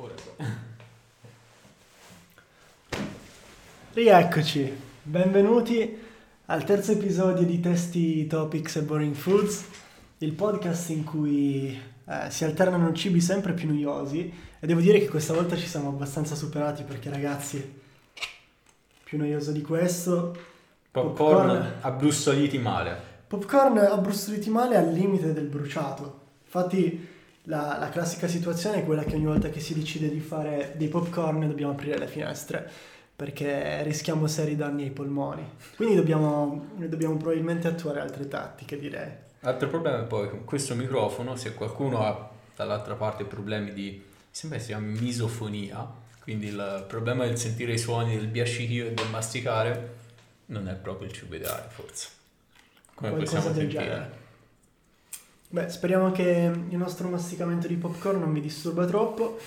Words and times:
Ora 0.00 0.14
so. 0.16 0.36
Rieccoci, 3.94 4.72
benvenuti 5.02 5.98
al 6.46 6.62
terzo 6.62 6.92
episodio 6.92 7.44
di 7.44 7.58
Testi 7.58 8.28
Topics 8.28 8.76
e 8.76 8.82
Boring 8.82 9.16
Foods, 9.16 9.64
il 10.18 10.34
podcast 10.34 10.90
in 10.90 11.02
cui 11.02 11.76
eh, 12.04 12.30
si 12.30 12.44
alternano 12.44 12.92
cibi 12.92 13.20
sempre 13.20 13.54
più 13.54 13.66
noiosi 13.66 14.32
e 14.60 14.66
devo 14.68 14.78
dire 14.78 15.00
che 15.00 15.08
questa 15.08 15.34
volta 15.34 15.56
ci 15.56 15.66
siamo 15.66 15.88
abbastanza 15.88 16.36
superati 16.36 16.84
perché 16.84 17.10
ragazzi, 17.10 17.80
più 19.02 19.18
noioso 19.18 19.50
di 19.50 19.62
questo, 19.62 20.36
Popcorn, 20.92 21.48
Popcorn. 21.48 21.72
abbrustoliti 21.80 22.58
male. 22.58 22.96
popcorn 23.26 23.78
abbrustoliti 23.78 24.48
male 24.48 24.76
al 24.76 24.92
limite 24.92 25.32
del 25.32 25.46
bruciato. 25.46 26.20
Infatti 26.44 27.16
la, 27.48 27.78
la 27.78 27.88
classica 27.88 28.28
situazione 28.28 28.78
è 28.78 28.84
quella 28.84 29.04
che 29.04 29.14
ogni 29.14 29.24
volta 29.24 29.48
che 29.48 29.60
si 29.60 29.74
decide 29.74 30.08
di 30.10 30.20
fare 30.20 30.74
dei 30.76 30.88
popcorn 30.88 31.46
dobbiamo 31.48 31.72
aprire 31.72 31.98
le 31.98 32.06
finestre 32.06 32.70
perché 33.16 33.82
rischiamo 33.82 34.28
seri 34.28 34.54
danni 34.54 34.84
ai 34.84 34.90
polmoni. 34.90 35.44
Quindi 35.74 35.96
dobbiamo, 35.96 36.66
dobbiamo 36.76 37.16
probabilmente 37.16 37.66
attuare 37.66 38.00
altre 38.00 38.28
tattiche, 38.28 38.78
direi. 38.78 39.10
Altro 39.40 39.68
problema 39.68 40.02
è 40.02 40.04
poi 40.04 40.30
con 40.30 40.44
questo 40.44 40.76
microfono, 40.76 41.34
se 41.34 41.54
qualcuno 41.54 42.04
ha 42.04 42.30
dall'altra 42.54 42.94
parte 42.94 43.24
problemi 43.24 43.72
di, 43.72 44.04
sembra 44.30 44.60
si 44.60 44.66
chiama 44.66 44.86
misofonia, 44.86 45.84
quindi 46.22 46.46
il 46.46 46.84
problema 46.86 47.24
del 47.24 47.38
sentire 47.38 47.72
i 47.72 47.78
suoni 47.78 48.14
del 48.14 48.28
biascichio 48.28 48.86
e 48.86 48.92
del 48.92 49.08
masticare, 49.08 49.96
non 50.46 50.68
è 50.68 50.74
proprio 50.74 51.08
il 51.08 51.14
cibo 51.14 51.34
ideale 51.34 51.66
forse. 51.70 52.08
Come 52.94 53.10
Qualcosa 53.10 53.36
possiamo 53.38 53.56
del 53.56 53.70
sentire. 53.70 53.84
genere. 53.84 54.26
Beh, 55.50 55.68
speriamo 55.70 56.12
che 56.12 56.50
il 56.68 56.76
nostro 56.76 57.08
masticamento 57.08 57.66
di 57.66 57.76
popcorn 57.76 58.20
non 58.20 58.32
vi 58.32 58.40
disturba 58.40 58.84
troppo. 58.86 59.38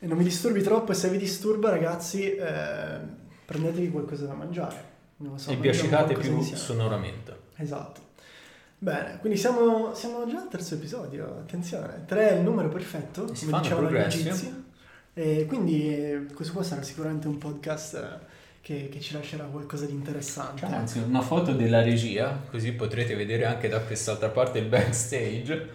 E 0.00 0.06
non 0.06 0.16
vi 0.18 0.24
disturbi 0.24 0.62
troppo 0.62 0.92
e 0.92 0.94
se 0.94 1.08
vi 1.08 1.18
disturba 1.18 1.70
ragazzi 1.70 2.32
eh, 2.34 2.98
prendetevi 3.44 3.90
qualcosa 3.90 4.26
da 4.26 4.34
mangiare. 4.34 4.96
Non 5.18 5.32
lo 5.32 5.38
so, 5.38 5.50
E 5.50 5.56
qualcosa 5.56 6.02
più 6.04 6.36
insieme. 6.36 6.58
sonoramente. 6.58 7.36
Esatto. 7.56 8.00
Bene, 8.78 9.18
quindi 9.18 9.36
siamo, 9.38 9.92
siamo 9.94 10.24
già 10.28 10.38
al 10.38 10.48
terzo 10.48 10.74
episodio, 10.74 11.24
attenzione. 11.24 12.04
3 12.06 12.30
è 12.30 12.34
il 12.36 12.42
numero 12.42 12.68
perfetto, 12.68 13.24
E 13.32 13.36
come 13.44 13.60
dicevano 13.60 13.90
gli 13.90 13.96
egizi. 13.96 14.66
E 15.14 15.46
quindi 15.48 15.88
eh, 15.92 16.26
questo 16.32 16.52
qua 16.52 16.62
sarà 16.62 16.82
sicuramente 16.82 17.26
un 17.26 17.38
podcast 17.38 17.94
eh, 17.94 18.27
che, 18.68 18.90
che 18.90 19.00
ci 19.00 19.14
lascerà 19.14 19.44
qualcosa 19.44 19.86
di 19.86 19.92
interessante. 19.92 20.66
Anzi, 20.66 20.98
una 20.98 21.22
foto 21.22 21.52
della 21.54 21.82
regia, 21.82 22.38
così 22.50 22.72
potrete 22.72 23.14
vedere 23.14 23.46
anche 23.46 23.66
da 23.66 23.80
quest'altra 23.80 24.28
parte 24.28 24.58
il 24.58 24.66
backstage. 24.66 25.68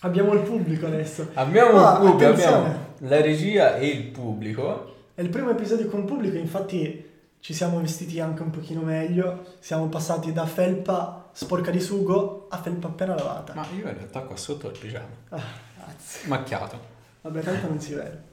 Abbiamo 0.00 0.32
il 0.32 0.40
pubblico 0.40 0.86
adesso. 0.86 1.28
Abbiamo 1.34 1.78
Ah, 1.86 1.92
il 1.92 1.98
pubblico, 2.10 2.30
attenzione. 2.32 2.56
abbiamo 2.56 2.86
la 2.98 3.20
regia 3.20 3.76
e 3.76 3.86
il 3.86 4.02
pubblico. 4.08 4.96
È 5.14 5.20
il 5.20 5.28
primo 5.28 5.50
episodio 5.50 5.86
con 5.88 6.04
pubblico, 6.04 6.36
infatti 6.36 7.08
ci 7.38 7.54
siamo 7.54 7.80
vestiti 7.80 8.18
anche 8.18 8.42
un 8.42 8.50
pochino 8.50 8.80
meglio. 8.80 9.54
Siamo 9.60 9.86
passati 9.88 10.32
da 10.32 10.44
felpa 10.44 11.28
sporca 11.32 11.70
di 11.70 11.78
sugo 11.80 12.48
a 12.50 12.56
felpa 12.60 12.88
appena 12.88 13.14
lavata. 13.14 13.54
Ma 13.54 13.64
io 13.78 13.86
in 13.86 13.94
realtà 13.94 14.22
qua 14.22 14.36
sotto 14.36 14.66
ho 14.66 14.70
il 14.72 14.78
pigiama, 14.78 15.06
Ah, 15.28 15.40
grazie. 15.76 16.28
macchiato. 16.28 16.80
Vabbè, 17.20 17.40
tanto 17.42 17.68
non 17.68 17.80
si 17.80 17.94
vede. 17.94 18.30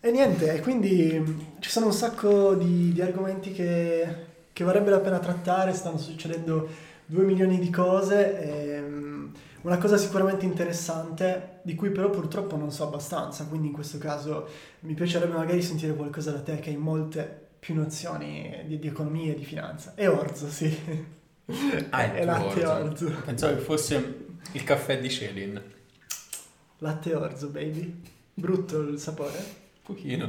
E 0.00 0.10
niente, 0.12 0.60
quindi 0.60 1.18
mh, 1.18 1.56
ci 1.58 1.70
sono 1.70 1.86
un 1.86 1.92
sacco 1.92 2.54
di, 2.54 2.92
di 2.92 3.00
argomenti 3.02 3.52
che, 3.52 4.26
che 4.52 4.64
varrebbe 4.64 4.90
la 4.90 5.00
pena 5.00 5.18
trattare, 5.18 5.72
stanno 5.72 5.98
succedendo 5.98 6.68
due 7.04 7.24
milioni 7.24 7.58
di 7.58 7.70
cose. 7.70 8.40
E, 8.40 8.80
mh, 8.80 9.32
una 9.62 9.78
cosa 9.78 9.96
sicuramente 9.96 10.44
interessante, 10.44 11.58
di 11.62 11.74
cui 11.74 11.90
però 11.90 12.10
purtroppo 12.10 12.56
non 12.56 12.70
so 12.70 12.84
abbastanza, 12.84 13.44
quindi 13.46 13.66
in 13.68 13.72
questo 13.72 13.98
caso 13.98 14.48
mi 14.80 14.94
piacerebbe 14.94 15.34
magari 15.34 15.60
sentire 15.62 15.94
qualcosa 15.94 16.30
da 16.30 16.40
te 16.40 16.60
che 16.60 16.70
hai 16.70 16.76
molte 16.76 17.46
più 17.58 17.74
nozioni 17.74 18.62
di, 18.66 18.78
di 18.78 18.86
economia 18.86 19.32
e 19.32 19.34
di 19.34 19.44
finanza. 19.44 19.94
E 19.96 20.06
orzo, 20.06 20.48
sì. 20.48 21.16
Ah, 21.90 22.04
e 22.14 22.24
latte 22.26 22.64
orzo. 22.64 23.06
orzo. 23.06 23.22
Pensavo 23.24 23.54
che 23.56 23.62
fosse 23.62 24.26
il 24.52 24.64
caffè 24.64 25.00
di 25.00 25.08
Celin. 25.10 25.62
Latte 26.78 27.14
orzo, 27.14 27.48
baby. 27.48 28.02
Brutto 28.34 28.80
il 28.80 28.98
sapore. 28.98 29.66
Pochino. 29.88 30.28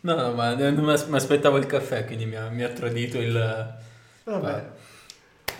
No, 0.00 0.16
no, 0.16 0.32
ma 0.32 0.56
mi 0.56 1.16
aspettavo 1.16 1.58
il 1.58 1.66
caffè, 1.66 2.04
quindi 2.04 2.26
mi 2.26 2.34
ha, 2.34 2.48
mi 2.48 2.64
ha 2.64 2.68
tradito 2.70 3.18
il... 3.18 3.74
Vabbè. 4.24 4.70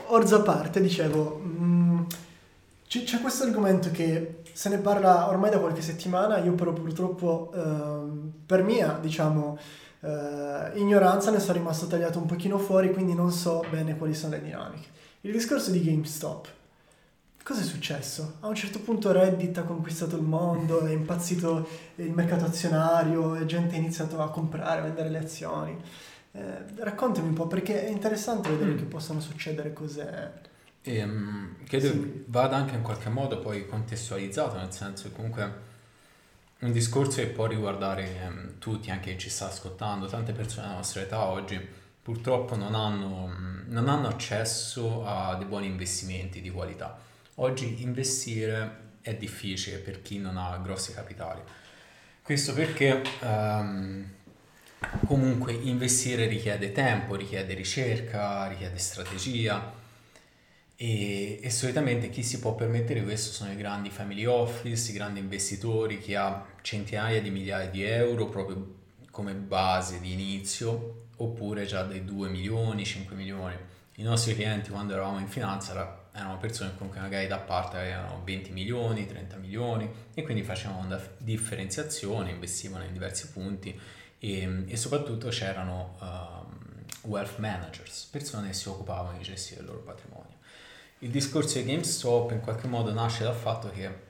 Orzo 0.07 0.37
a 0.37 0.43
parte, 0.43 0.81
dicevo, 0.81 1.37
mh, 1.37 2.07
c- 2.89 3.05
c'è 3.05 3.21
questo 3.21 3.45
argomento 3.45 3.93
che 3.93 4.43
se 4.53 4.69
ne 4.69 4.79
parla 4.79 5.29
ormai 5.29 5.51
da 5.51 5.61
qualche 5.61 5.81
settimana, 5.81 6.39
io 6.39 6.55
però 6.55 6.73
purtroppo 6.73 7.53
ehm, 7.55 8.33
per 8.45 8.65
mia, 8.65 8.99
diciamo, 9.01 9.57
eh, 10.01 10.71
ignoranza 10.75 11.31
ne 11.31 11.39
sono 11.39 11.53
rimasto 11.53 11.87
tagliato 11.87 12.19
un 12.19 12.27
pochino 12.27 12.59
fuori, 12.59 12.93
quindi 12.93 13.15
non 13.15 13.31
so 13.31 13.65
bene 13.71 13.97
quali 13.97 14.15
sono 14.15 14.35
le 14.35 14.43
dinamiche. 14.43 14.89
Il 15.21 15.31
discorso 15.31 15.71
di 15.71 15.85
GameStop. 15.85 16.49
Cosa 17.47 17.61
è 17.61 17.65
successo? 17.65 18.39
A 18.41 18.49
un 18.49 18.57
certo 18.57 18.81
punto 18.81 19.13
Reddit 19.13 19.57
ha 19.59 19.63
conquistato 19.63 20.17
il 20.17 20.23
mondo, 20.23 20.81
è 20.85 20.91
impazzito 20.91 21.69
il 21.95 22.11
mercato 22.11 22.45
azionario 22.45 23.37
e 23.37 23.47
gente 23.47 23.77
ha 23.77 23.79
iniziato 23.79 24.21
a 24.21 24.29
comprare, 24.31 24.81
a 24.81 24.83
vendere 24.83 25.11
le 25.11 25.19
azioni. 25.19 25.81
Eh, 26.33 26.41
raccontami 26.79 27.29
un 27.29 27.35
po' 27.35 27.47
perché 27.47 27.87
è 27.87 27.89
interessante 27.89 28.49
vedere 28.51 28.73
Mm. 28.73 28.79
che 28.79 28.83
possano 28.87 29.21
succedere 29.21 29.73
cose. 29.73 30.33
E, 30.83 31.07
mm, 31.07 31.53
credo 31.69 31.87
Sì. 31.87 32.25
vada 32.27 32.57
anche 32.57 32.75
in 32.75 32.83
qualche 32.83 33.11
modo 33.11 33.39
poi 33.39 33.65
contestualizzato, 33.69 34.57
nel 34.57 34.73
senso 34.73 35.05
che 35.09 35.15
comunque 35.15 35.53
un 36.59 36.73
discorso 36.73 37.21
che 37.21 37.29
può 37.29 37.47
riguardare 37.47 38.23
ehm, 38.23 38.59
tutti, 38.59 38.91
anche 38.91 39.13
chi 39.13 39.19
ci 39.19 39.31
sta 39.31 39.47
ascoltando, 39.47 40.07
tante 40.09 40.33
persone 40.33 40.63
della 40.67 40.79
nostra 40.79 41.01
età 41.01 41.23
oggi 41.27 41.65
purtroppo 42.03 42.57
non 42.57 42.75
hanno, 42.75 43.33
non 43.69 43.89
hanno 43.89 44.09
accesso 44.09 45.07
a 45.07 45.37
dei 45.37 45.47
buoni 45.47 45.67
investimenti 45.67 46.41
di 46.41 46.51
qualità. 46.51 46.99
Oggi 47.39 47.83
investire 47.83 48.85
è 49.03 49.15
difficile 49.15 49.77
per 49.77 50.01
chi 50.01 50.19
non 50.19 50.39
ha 50.39 50.57
grossi 50.57 50.95
capitali. 50.95 51.43
Questo 52.23 52.55
perché 52.55 53.03
ehm, 53.21 54.11
comunque 55.07 55.53
investire 55.53 56.27
richiede 56.27 56.73
tempo, 56.73 57.15
richiede 57.15 57.53
ricerca, 57.53 58.47
richiede 58.47 58.79
strategia 58.79 59.71
e, 60.77 61.39
e 61.43 61.51
solitamente 61.51 62.09
chi 62.09 62.23
si 62.23 62.39
può 62.39 62.55
permettere 62.55 63.03
questo 63.03 63.33
sono 63.33 63.53
i 63.53 63.57
grandi 63.57 63.91
family 63.91 64.25
office, 64.25 64.91
i 64.91 64.95
grandi 64.95 65.21
investitori, 65.21 65.99
chi 65.99 66.15
ha 66.15 66.43
centinaia 66.63 67.21
di 67.21 67.31
migliaia 67.31 67.69
di 67.69 67.83
euro 67.83 68.29
proprio 68.29 68.75
come 69.11 69.35
base 69.35 70.01
di 70.01 70.13
inizio 70.13 71.09
oppure 71.19 71.67
già 71.67 71.83
dei 71.83 72.03
2 72.03 72.31
milioni, 72.31 72.85
5 72.85 73.15
milioni. 73.15 73.57
I 73.97 74.03
nostri 74.03 74.35
clienti 74.35 74.71
quando 74.71 74.95
eravamo 74.95 75.19
in 75.19 75.29
finanza 75.29 75.73
era- 75.73 75.96
erano 76.17 76.39
persone 76.39 76.71
che 76.71 76.79
comunque 76.79 77.01
magari 77.01 77.27
da 77.27 77.39
parte 77.39 77.77
avevano 77.77 78.23
20 78.25 78.51
milioni, 78.53 79.07
30 79.07 79.37
milioni 79.37 79.89
e 80.15 80.23
quindi 80.23 80.43
facevano 80.43 80.87
una 80.87 81.01
differenziazione, 81.19 82.31
investivano 82.31 82.85
in 82.85 82.93
diversi 82.93 83.29
punti 83.29 83.79
e, 84.19 84.65
e 84.67 84.77
soprattutto 84.77 85.29
c'erano 85.29 85.99
ehm, 86.01 86.85
wealth 87.03 87.37
managers, 87.37 88.05
persone 88.05 88.49
che 88.49 88.55
si 88.55 88.69
occupavano 88.69 89.19
di 89.19 89.23
gestire 89.23 89.61
il 89.61 89.67
loro 89.67 89.81
patrimonio. 89.81 90.39
Il 91.01 91.11
discorso 91.11 91.59
di 91.59 91.67
GameStop 91.67 92.31
in 92.31 92.41
qualche 92.41 92.67
modo 92.67 92.93
nasce 92.93 93.23
dal 93.23 93.35
fatto 93.35 93.71
che 93.71 94.05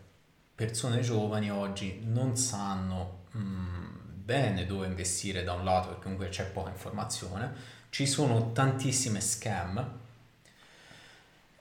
persone 0.54 1.00
giovani 1.00 1.50
oggi 1.50 2.02
non 2.04 2.36
sanno 2.36 3.24
mm, 3.36 3.84
bene 4.24 4.64
dove 4.64 4.86
investire 4.86 5.42
da 5.42 5.54
un 5.54 5.64
lato 5.64 5.88
perché 5.88 6.02
comunque 6.04 6.28
c'è 6.28 6.44
poca 6.44 6.70
informazione, 6.70 7.74
ci 7.90 8.06
sono 8.06 8.52
tantissime 8.52 9.20
scam 9.20 10.04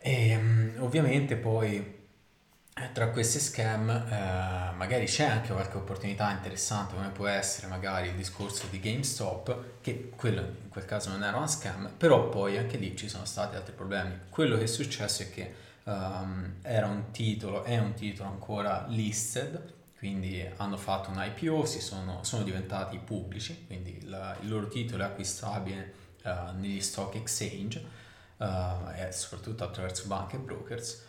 e 0.06 0.38
mm, 0.38 0.82
ovviamente 0.84 1.36
poi 1.36 1.78
eh, 1.78 2.92
tra 2.92 3.10
queste 3.10 3.40
scam 3.40 3.90
eh, 3.90 4.72
magari 4.76 5.06
c'è 5.06 5.26
anche 5.26 5.52
qualche 5.52 5.78
opportunità 5.78 6.30
interessante 6.30 6.94
come 6.94 7.10
può 7.10 7.26
essere 7.26 7.66
magari 7.66 8.10
il 8.10 8.14
discorso 8.14 8.68
di 8.70 8.80
GameStop 8.80 9.82
che 9.82 10.12
quello 10.16 10.42
in 10.42 10.70
quel 10.70 10.86
caso 10.86 11.10
non 11.10 11.24
era 11.24 11.38
una 11.38 11.48
scam 11.48 11.90
però 11.98 12.30
poi 12.30 12.56
anche 12.56 12.78
lì 12.78 12.96
ci 12.96 13.10
sono 13.10 13.26
stati 13.26 13.56
altri 13.56 13.74
problemi. 13.74 14.16
Quello 14.30 14.58
che 14.58 14.66
è 14.66 14.68
successo 14.68 15.24
è 15.24 15.32
che 15.32 15.56
ehm, 15.86 16.58
era 16.62 16.86
un 16.86 17.10
titolo 17.10 17.64
è 17.64 17.80
un 17.80 17.96
titolo 17.96 18.30
ancora 18.30 18.86
listed 18.88 19.74
quindi 19.98 20.48
hanno 20.58 20.78
fatto 20.78 21.10
un 21.10 21.20
IPO 21.20 21.66
si 21.66 21.82
sono, 21.82 22.24
sono 22.24 22.44
diventati 22.44 23.00
pubblici 23.00 23.66
quindi 23.66 23.98
il, 23.98 24.38
il 24.42 24.50
loro 24.50 24.68
titolo 24.68 25.02
è 25.02 25.08
acquistabile 25.08 25.94
eh, 26.22 26.36
negli 26.60 26.82
stock 26.82 27.16
exchange 27.16 27.95
e 28.38 29.12
soprattutto 29.12 29.64
attraverso 29.64 30.08
banche 30.08 30.36
e 30.36 30.40
brokers 30.40 31.04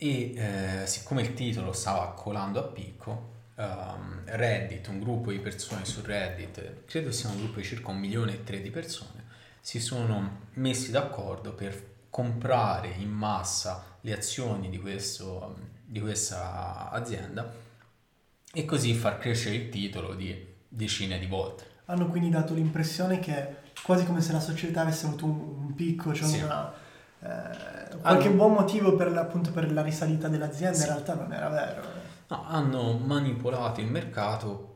e 0.00 0.34
eh, 0.36 0.86
siccome 0.86 1.22
il 1.22 1.34
titolo 1.34 1.72
stava 1.72 2.12
colando 2.12 2.60
a 2.60 2.62
picco 2.62 3.34
ehm, 3.56 4.22
Reddit, 4.26 4.86
un 4.86 5.00
gruppo 5.00 5.32
di 5.32 5.40
persone 5.40 5.84
su 5.84 6.02
Reddit, 6.02 6.84
credo 6.84 7.10
sia 7.10 7.28
un 7.28 7.38
gruppo 7.38 7.58
di 7.58 7.64
circa 7.64 7.90
un 7.90 7.98
milione 7.98 8.34
e 8.34 8.44
tre 8.44 8.60
di 8.60 8.70
persone, 8.70 9.26
si 9.60 9.80
sono 9.80 10.46
messi 10.54 10.92
d'accordo 10.92 11.52
per 11.52 11.96
comprare 12.10 12.90
in 12.96 13.10
massa 13.10 13.96
le 14.02 14.16
azioni 14.16 14.70
di, 14.70 14.78
questo, 14.78 15.58
di 15.84 16.00
questa 16.00 16.90
azienda 16.90 17.52
e 18.52 18.64
così 18.64 18.94
far 18.94 19.18
crescere 19.18 19.56
il 19.56 19.68
titolo 19.68 20.14
di 20.14 20.54
decine 20.68 21.18
di 21.18 21.26
volte. 21.26 21.66
Hanno 21.86 22.06
quindi 22.06 22.30
dato 22.30 22.54
l'impressione 22.54 23.18
che 23.18 23.57
quasi 23.82 24.04
come 24.04 24.20
se 24.20 24.32
la 24.32 24.40
società 24.40 24.82
avesse 24.82 25.06
avuto 25.06 25.24
un, 25.24 25.38
un 25.66 25.74
picco, 25.74 26.14
cioè 26.14 26.28
sì. 26.28 26.40
una, 26.40 26.72
eh, 27.20 27.96
qualche 28.00 28.28
hanno... 28.28 28.36
buon 28.36 28.52
motivo 28.52 28.94
per, 28.94 29.08
appunto, 29.16 29.50
per 29.50 29.72
la 29.72 29.82
risalita 29.82 30.28
dell'azienda, 30.28 30.76
sì. 30.76 30.86
in 30.86 30.92
realtà 30.92 31.14
non 31.14 31.32
era 31.32 31.48
vero. 31.48 31.82
No, 32.28 32.44
hanno 32.46 32.92
manipolato 32.98 33.80
il 33.80 33.86
mercato 33.86 34.66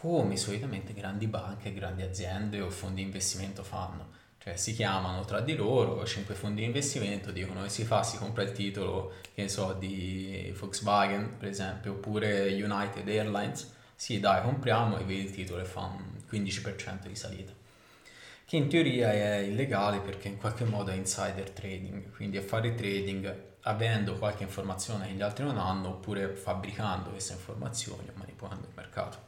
come 0.00 0.36
solitamente 0.36 0.94
grandi 0.94 1.26
banche, 1.26 1.74
grandi 1.74 2.02
aziende 2.02 2.60
o 2.60 2.70
fondi 2.70 2.96
di 2.96 3.02
investimento 3.02 3.62
fanno. 3.62 4.18
Cioè 4.38 4.56
si 4.56 4.72
chiamano 4.72 5.24
tra 5.26 5.40
di 5.40 5.54
loro, 5.54 6.02
cinque 6.06 6.34
fondi 6.34 6.62
di 6.62 6.66
investimento, 6.66 7.30
dicono 7.30 7.62
che 7.62 7.68
si 7.68 7.84
fa, 7.84 8.02
si 8.02 8.16
compra 8.16 8.42
il 8.42 8.52
titolo, 8.52 9.12
che 9.34 9.42
ne 9.42 9.48
so, 9.48 9.74
di 9.78 10.54
Volkswagen 10.58 11.36
per 11.36 11.48
esempio, 11.48 11.92
oppure 11.92 12.50
United 12.50 13.06
Airlines, 13.06 13.70
sì 13.94 14.18
dai 14.18 14.40
compriamo 14.40 14.96
e 14.96 15.04
vedi 15.04 15.24
il 15.24 15.30
titolo 15.30 15.60
e 15.60 15.66
fa 15.66 15.80
un 15.80 16.02
15% 16.30 17.06
di 17.06 17.14
salita. 17.14 17.52
Che 18.50 18.56
in 18.56 18.68
teoria 18.68 19.12
è 19.12 19.36
illegale 19.36 20.00
perché 20.00 20.26
in 20.26 20.36
qualche 20.36 20.64
modo 20.64 20.90
è 20.90 20.94
insider 20.94 21.50
trading, 21.50 22.10
quindi 22.10 22.36
è 22.36 22.40
fare 22.40 22.74
trading 22.74 23.32
avendo 23.60 24.18
qualche 24.18 24.42
informazione 24.42 25.06
che 25.06 25.12
gli 25.12 25.22
altri 25.22 25.44
non 25.44 25.56
hanno 25.56 25.90
oppure 25.90 26.30
fabbricando 26.30 27.10
queste 27.10 27.34
informazioni 27.34 28.08
o 28.08 28.12
manipolando 28.16 28.66
il 28.66 28.72
mercato 28.74 29.18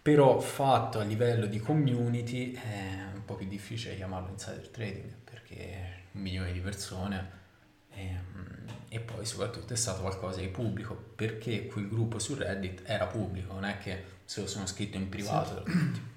però 0.00 0.38
fatto 0.38 1.00
a 1.00 1.02
livello 1.02 1.46
di 1.46 1.58
community 1.58 2.52
è 2.52 3.06
un 3.12 3.24
po' 3.24 3.34
più 3.34 3.48
difficile 3.48 3.96
chiamarlo 3.96 4.28
insider 4.28 4.68
trading 4.68 5.12
perché 5.24 6.02
un 6.12 6.20
milione 6.20 6.52
di 6.52 6.60
persone 6.60 7.30
e, 7.90 8.06
ehm, 8.06 8.66
e, 8.88 9.00
poi 9.00 9.26
soprattutto 9.26 9.72
è 9.72 9.76
stato 9.76 10.02
qualcosa 10.02 10.38
di 10.38 10.46
pubblico 10.46 10.94
perché 11.16 11.66
quel 11.66 11.88
gruppo 11.88 12.20
su 12.20 12.36
Reddit 12.36 12.82
era 12.84 13.06
pubblico 13.06 13.52
non 13.52 13.64
è 13.64 13.78
che 13.78 14.04
se 14.24 14.42
lo 14.42 14.46
sono 14.46 14.66
scritto 14.66 14.96
in 14.96 15.08
privato 15.08 15.64
sì. 15.66 16.12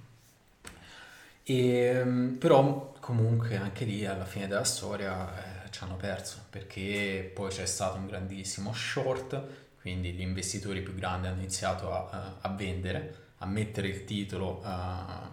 E, 1.49 1.67
ehm, 1.69 2.38
però 2.39 2.94
comunque 2.99 3.55
anche 3.55 3.85
lì 3.85 4.05
alla 4.05 4.25
fine 4.25 4.47
della 4.47 4.63
storia 4.63 5.65
eh, 5.65 5.71
ci 5.71 5.83
hanno 5.83 5.95
perso 5.95 6.45
perché 6.49 7.31
poi 7.33 7.49
c'è 7.49 7.65
stato 7.65 7.97
un 7.97 8.07
grandissimo 8.07 8.73
short 8.73 9.41
quindi 9.79 10.11
gli 10.11 10.21
investitori 10.21 10.81
più 10.81 10.94
grandi 10.95 11.27
hanno 11.27 11.39
iniziato 11.39 11.91
a, 11.94 12.38
a 12.41 12.49
vendere 12.49 13.25
a 13.39 13.45
mettere 13.45 13.88
il 13.88 14.03
titolo, 14.05 14.61
a, 14.63 15.29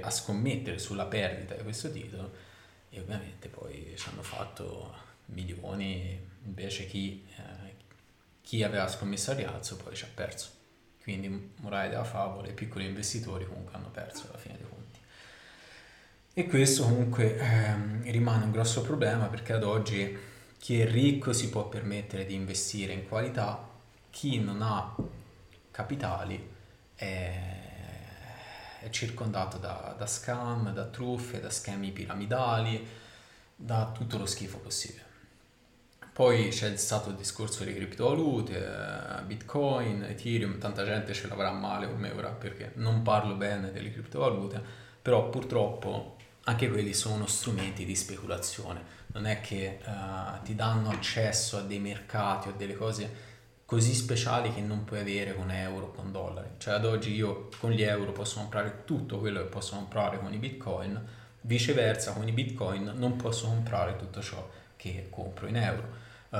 a 0.00 0.10
scommettere 0.10 0.78
sulla 0.78 1.06
perdita 1.06 1.54
di 1.54 1.62
questo 1.62 1.90
titolo 1.90 2.32
e 2.90 3.00
ovviamente 3.00 3.48
poi 3.48 3.94
ci 3.96 4.08
hanno 4.08 4.22
fatto 4.22 4.94
milioni, 5.26 6.18
invece 6.44 6.86
chi, 6.86 7.26
eh, 7.36 7.74
chi 8.42 8.62
aveva 8.62 8.86
scommesso 8.86 9.32
al 9.32 9.38
rialzo 9.38 9.76
poi 9.76 9.96
ci 9.96 10.04
ha 10.04 10.08
perso. 10.12 10.50
Quindi 11.02 11.52
morale 11.56 11.88
della 11.88 12.04
favola, 12.04 12.48
i 12.48 12.52
piccoli 12.52 12.86
investitori 12.86 13.46
comunque 13.46 13.74
hanno 13.74 13.90
perso 13.90 14.26
alla 14.28 14.38
fine. 14.38 14.65
E 16.38 16.46
questo 16.46 16.82
comunque 16.82 17.38
ehm, 17.38 18.10
rimane 18.10 18.44
un 18.44 18.50
grosso 18.50 18.82
problema 18.82 19.24
perché 19.24 19.54
ad 19.54 19.64
oggi 19.64 20.14
chi 20.58 20.78
è 20.78 20.86
ricco 20.86 21.32
si 21.32 21.48
può 21.48 21.66
permettere 21.66 22.26
di 22.26 22.34
investire 22.34 22.92
in 22.92 23.08
qualità, 23.08 23.66
chi 24.10 24.38
non 24.38 24.60
ha 24.60 24.94
capitali 25.70 26.46
è, 26.94 27.40
è 28.80 28.90
circondato 28.90 29.56
da, 29.56 29.94
da 29.96 30.06
scam, 30.06 30.74
da 30.74 30.84
truffe, 30.84 31.40
da 31.40 31.48
schemi 31.48 31.90
piramidali, 31.90 32.86
da 33.56 33.90
tutto 33.94 34.18
lo 34.18 34.26
schifo 34.26 34.58
possibile. 34.58 35.04
Poi 36.12 36.48
c'è 36.50 36.76
stato 36.76 37.08
il 37.08 37.16
discorso 37.16 37.64
delle 37.64 37.76
criptovalute, 37.76 38.58
eh, 38.58 39.22
Bitcoin, 39.22 40.02
Ethereum, 40.02 40.58
tanta 40.58 40.84
gente 40.84 41.14
ce 41.14 41.28
l'avrà 41.28 41.52
male 41.52 41.88
come 41.88 42.10
ora 42.10 42.28
perché 42.28 42.72
non 42.74 43.00
parlo 43.00 43.36
bene 43.36 43.72
delle 43.72 43.90
criptovalute, 43.90 44.84
però 45.00 45.30
purtroppo 45.30 46.15
anche 46.48 46.70
quelli 46.70 46.94
sono 46.94 47.26
strumenti 47.26 47.84
di 47.84 47.96
speculazione, 47.96 48.94
non 49.08 49.26
è 49.26 49.40
che 49.40 49.80
uh, 49.84 50.42
ti 50.44 50.54
danno 50.54 50.90
accesso 50.90 51.58
a 51.58 51.62
dei 51.62 51.80
mercati 51.80 52.48
o 52.48 52.54
delle 52.56 52.74
cose 52.74 53.24
così 53.64 53.94
speciali 53.94 54.54
che 54.54 54.60
non 54.60 54.84
puoi 54.84 55.00
avere 55.00 55.34
con 55.34 55.50
euro, 55.50 55.90
con 55.90 56.12
dollari. 56.12 56.50
Cioè 56.58 56.74
ad 56.74 56.84
oggi 56.84 57.12
io 57.14 57.48
con 57.58 57.72
gli 57.72 57.82
euro 57.82 58.12
posso 58.12 58.38
comprare 58.38 58.82
tutto 58.84 59.18
quello 59.18 59.40
che 59.40 59.48
posso 59.48 59.74
comprare 59.74 60.20
con 60.20 60.32
i 60.32 60.38
bitcoin, 60.38 61.04
viceversa 61.40 62.12
con 62.12 62.28
i 62.28 62.32
bitcoin 62.32 62.92
non 62.94 63.16
posso 63.16 63.48
comprare 63.48 63.96
tutto 63.96 64.22
ciò 64.22 64.48
che 64.76 65.08
compro 65.10 65.48
in 65.48 65.56
euro. 65.56 66.04
Uh, 66.28 66.38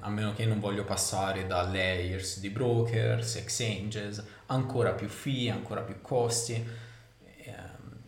a 0.00 0.08
meno 0.08 0.34
che 0.34 0.44
non 0.44 0.58
voglio 0.58 0.84
passare 0.84 1.46
da 1.46 1.62
layers 1.62 2.40
di 2.40 2.50
brokers, 2.50 3.36
exchanges, 3.36 4.24
ancora 4.46 4.92
più 4.92 5.06
fee, 5.06 5.50
ancora 5.50 5.82
più 5.82 6.00
costi 6.00 6.54
uh, 6.54 7.52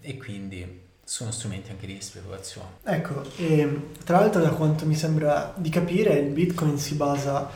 e 0.01 0.17
quindi 0.17 0.87
sono 1.09 1.31
strumenti 1.31 1.71
anche 1.71 1.87
di 1.87 1.97
speculazione. 2.03 2.69
Ecco, 2.85 3.23
e 3.37 3.95
tra 4.05 4.21
l'altro 4.21 4.43
da 4.43 4.51
quanto 4.51 4.85
mi 4.85 4.95
sembra 4.95 5.55
di 5.57 5.71
capire 5.71 6.13
il 6.19 6.29
bitcoin 6.29 6.77
si 6.77 6.97
basa 6.97 7.49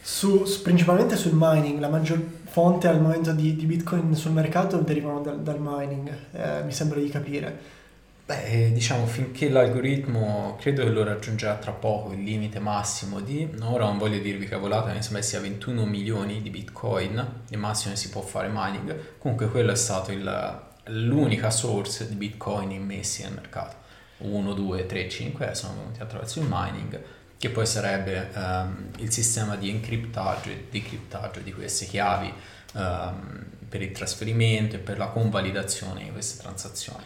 su, 0.00 0.46
su, 0.46 0.62
principalmente 0.62 1.16
sul 1.16 1.32
mining, 1.34 1.78
la 1.80 1.90
maggior 1.90 2.18
fonte 2.44 2.88
al 2.88 2.98
momento 2.98 3.32
di, 3.32 3.56
di 3.56 3.66
Bitcoin 3.66 4.14
sul 4.16 4.32
mercato 4.32 4.78
derivano 4.78 5.20
dal, 5.20 5.42
dal 5.42 5.58
mining, 5.60 6.10
eh, 6.32 6.62
mi 6.64 6.72
sembra 6.72 6.98
di 6.98 7.10
capire. 7.10 7.80
Beh, 8.24 8.72
diciamo 8.72 9.04
finché 9.04 9.50
l'algoritmo 9.50 10.56
credo 10.58 10.82
che 10.84 10.90
lo 10.90 11.04
raggiungerà 11.04 11.56
tra 11.56 11.72
poco 11.72 12.12
il 12.14 12.22
limite 12.22 12.58
massimo 12.58 13.20
di, 13.20 13.46
ora 13.60 13.84
non 13.84 13.98
voglio 13.98 14.18
dirvi 14.18 14.46
cavolata, 14.46 14.92
mi 14.92 15.02
sembra 15.02 15.20
sia 15.20 15.40
21 15.40 15.84
milioni 15.84 16.40
di 16.40 16.48
bitcoin, 16.48 17.42
il 17.50 17.58
massimo 17.58 17.92
che 17.92 18.00
si 18.00 18.08
può 18.08 18.22
fare 18.22 18.48
mining, 18.50 19.18
comunque 19.18 19.50
quello 19.50 19.72
è 19.72 19.76
stato 19.76 20.10
il, 20.10 20.70
l'unica 20.86 21.50
source 21.50 22.08
di 22.08 22.14
bitcoin 22.14 22.70
immessi 22.70 23.22
nel 23.22 23.32
mercato. 23.32 23.76
1, 24.18 24.52
2, 24.52 24.86
3, 24.86 25.08
5 25.08 25.54
sono 25.54 25.74
venuti 25.78 26.00
attraverso 26.00 26.40
il 26.40 26.46
mining 26.48 27.00
che 27.42 27.50
poi 27.50 27.66
sarebbe 27.66 28.28
um, 28.34 28.90
il 28.98 29.10
sistema 29.10 29.56
di 29.56 29.68
encriptaggio 29.68 30.50
e 30.50 30.66
decriptaggio 30.70 31.40
di 31.40 31.52
queste 31.52 31.86
chiavi 31.86 32.32
um, 32.74 33.44
per 33.68 33.82
il 33.82 33.90
trasferimento 33.90 34.76
e 34.76 34.78
per 34.78 34.96
la 34.96 35.08
convalidazione 35.08 36.04
di 36.04 36.10
queste 36.12 36.40
transazioni. 36.40 37.02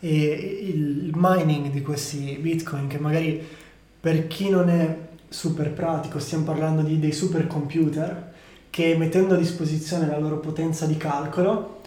E 0.00 0.70
il 0.74 1.12
mining 1.14 1.70
di 1.70 1.80
questi 1.80 2.36
bitcoin, 2.38 2.88
che 2.88 2.98
magari 2.98 3.42
per 4.00 4.26
chi 4.26 4.50
non 4.50 4.68
è 4.68 4.98
super 5.30 5.70
pratico, 5.72 6.18
stiamo 6.18 6.44
parlando 6.44 6.82
di 6.82 6.98
dei 6.98 7.12
supercomputer 7.12 8.32
che 8.68 8.96
mettendo 8.98 9.34
a 9.34 9.38
disposizione 9.38 10.06
la 10.06 10.18
loro 10.18 10.40
potenza 10.40 10.84
di 10.84 10.98
calcolo 10.98 11.80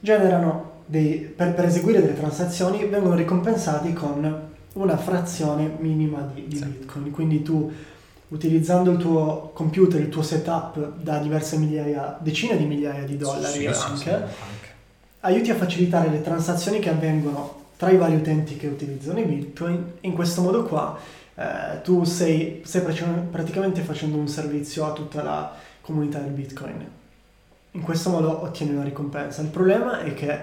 generano 0.00 0.75
dei, 0.86 1.18
per, 1.18 1.54
per 1.54 1.66
eseguire 1.66 2.00
delle 2.00 2.14
transazioni 2.14 2.84
vengono 2.86 3.14
ricompensati 3.14 3.92
con 3.92 4.54
una 4.74 4.96
frazione 4.96 5.76
minima 5.78 6.28
di, 6.32 6.46
di 6.46 6.56
sì. 6.56 6.64
Bitcoin. 6.64 7.10
Quindi 7.10 7.42
tu 7.42 7.70
utilizzando 8.28 8.90
il 8.92 8.98
tuo 8.98 9.50
computer, 9.54 10.00
il 10.00 10.08
tuo 10.08 10.22
setup 10.22 10.96
da 11.00 11.18
diverse 11.18 11.56
migliaia, 11.58 12.16
decine 12.20 12.56
di 12.56 12.64
migliaia 12.64 13.04
di 13.04 13.16
dollari 13.16 13.60
sì, 13.60 13.66
anche, 13.66 13.96
sì, 13.96 14.08
anche, 14.10 14.34
aiuti 15.20 15.50
a 15.50 15.54
facilitare 15.54 16.10
le 16.10 16.22
transazioni 16.22 16.78
che 16.78 16.90
avvengono 16.90 17.64
tra 17.76 17.90
i 17.90 17.96
vari 17.96 18.14
utenti 18.14 18.56
che 18.56 18.66
utilizzano 18.66 19.18
i 19.20 19.24
Bitcoin. 19.24 19.92
In 20.00 20.12
questo 20.14 20.42
modo 20.42 20.64
qua 20.64 20.98
eh, 21.34 21.80
tu 21.82 22.04
sei, 22.04 22.62
stai 22.64 22.82
praticamente 23.30 23.82
facendo 23.82 24.16
un 24.16 24.28
servizio 24.28 24.86
a 24.86 24.92
tutta 24.92 25.22
la 25.22 25.54
comunità 25.80 26.18
del 26.18 26.32
Bitcoin. 26.32 26.90
In 27.72 27.82
questo 27.82 28.10
modo 28.10 28.42
ottieni 28.42 28.72
una 28.72 28.82
ricompensa. 28.82 29.42
Il 29.42 29.48
problema 29.48 30.00
è 30.00 30.14
che 30.14 30.40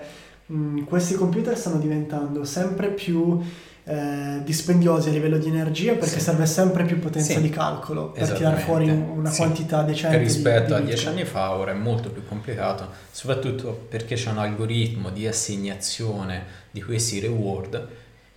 mh, 0.53 0.83
questi 0.85 1.15
computer 1.15 1.57
stanno 1.57 1.79
diventando 1.79 2.45
sempre 2.45 2.89
più 2.89 3.41
eh, 3.85 4.41
dispendiosi 4.43 5.09
a 5.09 5.11
livello 5.11 5.37
di 5.37 5.49
energia 5.49 5.93
perché 5.93 6.19
sì. 6.19 6.21
serve 6.21 6.45
sempre 6.45 6.85
più 6.85 6.99
potenza 6.99 7.33
sì. 7.33 7.41
di 7.41 7.49
calcolo 7.49 8.11
per 8.11 8.31
tirare 8.31 8.61
fuori 8.61 8.89
una 8.89 9.29
sì. 9.29 9.37
quantità 9.41 9.83
decente. 9.83 10.17
Rispetto 10.17 10.75
di, 10.75 10.81
di 10.81 10.91
a 10.91 10.93
dieci 10.93 11.07
anni 11.07 11.25
fa 11.25 11.51
ora 11.51 11.71
è 11.71 11.75
molto 11.75 12.09
più 12.09 12.25
complicato, 12.25 12.89
soprattutto 13.11 13.71
perché 13.89 14.15
c'è 14.15 14.29
un 14.29 14.37
algoritmo 14.37 15.09
di 15.09 15.27
assegnazione 15.27 16.61
di 16.71 16.81
questi 16.81 17.19
reward 17.19 17.87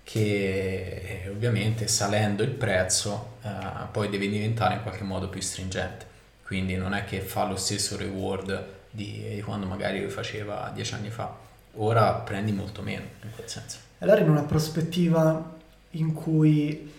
che 0.03 1.23
eh, 1.25 1.29
ovviamente 1.29 1.87
salendo 1.89 2.43
il 2.43 2.51
prezzo 2.51 3.35
eh, 3.43 3.49
poi 3.91 4.09
deve 4.09 4.29
diventare 4.29 4.75
in 4.75 4.83
qualche 4.83 5.05
modo 5.05 5.29
più 5.29 5.41
stringente. 5.41 6.15
Quindi 6.45 6.77
non 6.77 6.95
è 6.95 7.05
che 7.05 7.21
fa 7.21 7.45
lo 7.45 7.57
stesso 7.57 7.97
reward 7.97 8.65
di, 8.91 9.23
di 9.35 9.43
quando 9.43 9.67
magari 9.67 10.03
lo 10.03 10.09
faceva 10.09 10.71
dieci 10.75 10.95
anni 10.95 11.11
fa. 11.11 11.46
Ora 11.76 12.12
prendi 12.12 12.52
molto 12.52 12.83
meno 12.83 13.04
in 13.23 13.30
quel 13.35 13.49
senso. 13.49 13.78
Allora 13.99 14.21
in 14.21 14.30
una 14.30 14.42
prospettiva 14.42 15.54
in 15.90 16.12
cui 16.12 16.92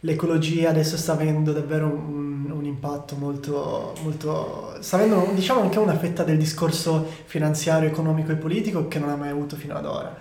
l'ecologia 0.00 0.68
adesso 0.70 0.96
sta 0.96 1.12
avendo 1.12 1.52
davvero 1.52 1.86
un, 1.86 2.50
un 2.50 2.64
impatto 2.64 3.16
molto, 3.16 3.94
molto... 4.02 4.76
sta 4.80 4.96
avendo 4.96 5.30
diciamo 5.34 5.60
anche 5.62 5.78
una 5.78 5.96
fetta 5.96 6.22
del 6.24 6.36
discorso 6.38 7.06
finanziario, 7.24 7.88
economico 7.88 8.32
e 8.32 8.36
politico 8.36 8.86
che 8.88 8.98
non 8.98 9.08
ha 9.08 9.16
mai 9.16 9.30
avuto 9.30 9.56
fino 9.56 9.74
ad 9.74 9.86
ora. 9.86 10.14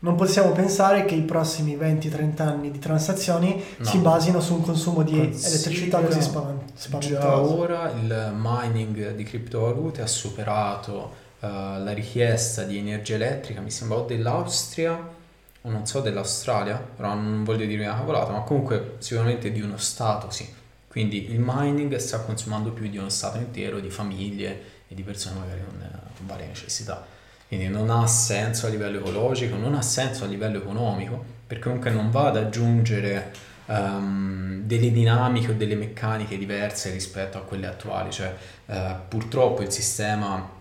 non 0.00 0.14
possiamo 0.14 0.52
pensare 0.52 1.04
che 1.04 1.14
i 1.14 1.22
prossimi 1.22 1.76
20-30 1.76 2.42
anni 2.42 2.70
di 2.70 2.78
transazioni 2.78 3.62
No. 3.78 3.84
si 3.84 3.98
basino 3.98 4.40
su 4.40 4.54
un 4.54 4.62
consumo 4.62 5.02
di 5.02 5.18
Considera 5.18 5.48
elettricità 5.48 6.00
così 6.00 6.22
spaven- 6.22 6.60
spaventoso. 6.74 7.20
Già 7.20 7.38
ora 7.38 7.90
il 7.92 8.32
mining 8.34 9.14
di 9.14 9.24
criptovalute 9.24 10.00
ha 10.00 10.06
superato 10.06 11.26
la 11.40 11.92
richiesta 11.92 12.64
di 12.64 12.78
energia 12.78 13.14
elettrica, 13.14 13.60
mi 13.60 13.70
sembra 13.70 13.98
o 13.98 14.04
dell'Austria 14.04 15.16
o 15.62 15.70
non 15.70 15.86
so 15.86 16.00
dell'Australia, 16.00 16.76
però 16.76 17.14
non 17.14 17.44
voglio 17.44 17.66
dire 17.66 17.84
una 17.84 17.96
cavolata, 17.96 18.32
ma 18.32 18.40
comunque 18.40 18.96
sicuramente 18.98 19.52
di 19.52 19.60
uno 19.60 19.76
Stato 19.76 20.30
sì. 20.30 20.48
Quindi 20.88 21.30
il 21.30 21.40
mining 21.40 21.94
sta 21.96 22.20
consumando 22.20 22.70
più 22.70 22.88
di 22.88 22.96
uno 22.96 23.08
Stato 23.08 23.38
intero, 23.38 23.78
di 23.78 23.90
famiglie 23.90 24.62
e 24.88 24.94
di 24.94 25.02
persone 25.02 25.38
magari 25.38 25.60
con, 25.64 25.80
eh, 25.80 26.16
con 26.16 26.26
varie 26.26 26.46
necessità. 26.46 27.06
Quindi 27.46 27.68
non 27.68 27.90
ha 27.90 28.06
senso 28.06 28.66
a 28.66 28.70
livello 28.70 28.98
ecologico, 28.98 29.56
non 29.56 29.74
ha 29.74 29.82
senso 29.82 30.24
a 30.24 30.26
livello 30.26 30.58
economico, 30.58 31.22
perché 31.46 31.64
comunque 31.64 31.90
non 31.90 32.10
va 32.10 32.28
ad 32.28 32.36
aggiungere 32.36 33.32
ehm, 33.66 34.62
delle 34.64 34.90
dinamiche 34.90 35.52
o 35.52 35.54
delle 35.54 35.74
meccaniche 35.74 36.36
diverse 36.36 36.90
rispetto 36.90 37.38
a 37.38 37.42
quelle 37.42 37.66
attuali. 37.66 38.10
Cioè, 38.10 38.34
eh, 38.66 38.94
purtroppo 39.08 39.62
il 39.62 39.70
sistema, 39.70 40.56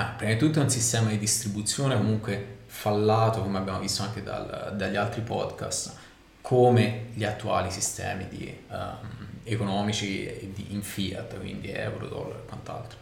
ah, 0.00 0.14
prima 0.16 0.32
di 0.32 0.38
tutto 0.38 0.60
è 0.60 0.62
un 0.62 0.70
sistema 0.70 1.10
di 1.10 1.18
distribuzione 1.18 1.96
comunque 1.96 2.58
fallato, 2.66 3.42
come 3.42 3.58
abbiamo 3.58 3.80
visto 3.80 4.02
anche 4.02 4.22
dal- 4.22 4.74
dagli 4.76 4.96
altri 4.96 5.20
podcast, 5.22 5.94
come 6.40 7.06
gli 7.14 7.24
attuali 7.24 7.70
sistemi 7.70 8.28
di, 8.28 8.56
ehm, 8.70 8.96
economici 9.44 10.52
di- 10.54 10.72
in 10.72 10.82
fiat, 10.82 11.38
quindi 11.38 11.70
euro, 11.70 12.06
dollaro 12.06 12.42
e 12.42 12.46
quant'altro. 12.46 12.98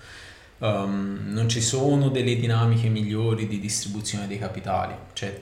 Um, 0.58 1.26
non 1.28 1.48
ci 1.48 1.60
sono 1.60 2.08
delle 2.08 2.34
dinamiche 2.34 2.88
migliori 2.88 3.46
di 3.46 3.60
distribuzione 3.60 4.26
dei 4.26 4.38
capitali, 4.38 4.92
cioè 5.12 5.40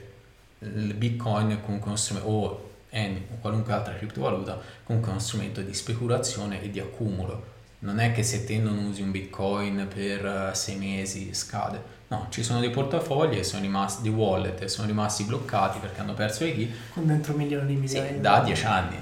il 0.59 0.93
bitcoin 0.93 1.49
è 1.49 1.61
comunque 1.61 1.87
uno 1.87 1.97
strumento, 1.97 2.29
o 2.29 2.69
è 2.89 3.11
qualunque 3.41 3.73
altra 3.73 3.95
criptovaluta, 3.95 4.61
comunque 4.83 5.09
è 5.09 5.13
uno 5.15 5.23
strumento 5.23 5.61
di 5.61 5.73
speculazione 5.73 6.61
e 6.61 6.69
di 6.69 6.79
accumulo. 6.79 7.55
Non 7.79 7.99
è 7.99 8.11
che 8.11 8.23
se 8.23 8.43
te 8.45 8.57
non 8.57 8.77
usi 8.85 9.01
un 9.01 9.11
bitcoin 9.11 9.87
per 9.93 10.25
eh, 10.25 10.55
sei 10.55 10.75
mesi 10.77 11.33
scade. 11.33 11.95
No, 12.09 12.27
ci 12.29 12.41
sono 12.41 12.59
dei 12.59 12.69
portafogli 12.69 13.37
e 13.37 13.43
sono 13.43 13.61
rimasti, 13.61 14.01
di 14.01 14.09
wallet 14.09 14.61
e 14.61 14.67
sono 14.67 14.87
rimasti 14.87 15.23
bloccati 15.23 15.79
perché 15.79 15.99
hanno 15.99 16.13
perso 16.13 16.45
i 16.45 16.55
key 16.55 16.73
Con 16.93 17.05
dentro 17.05 17.33
milioni 17.33 17.73
sì, 17.87 17.95
milioni. 17.99 18.13
di 18.13 18.21
da. 18.21 18.39
10 18.39 18.65
anni. 18.65 18.97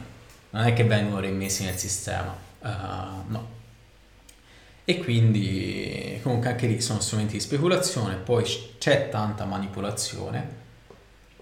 Non 0.50 0.64
è 0.64 0.74
che 0.74 0.84
vengono 0.84 1.20
rimessi 1.20 1.64
nel 1.64 1.78
sistema. 1.78 2.36
Uh, 2.62 2.68
no. 3.28 3.54
E 4.88 5.00
quindi 5.00 6.20
comunque 6.22 6.50
anche 6.50 6.68
lì 6.68 6.80
sono 6.80 7.00
strumenti 7.00 7.34
di 7.34 7.40
speculazione, 7.40 8.16
poi 8.16 8.46
c'è 8.78 9.10
tanta 9.10 9.46
manipolazione 9.46 10.64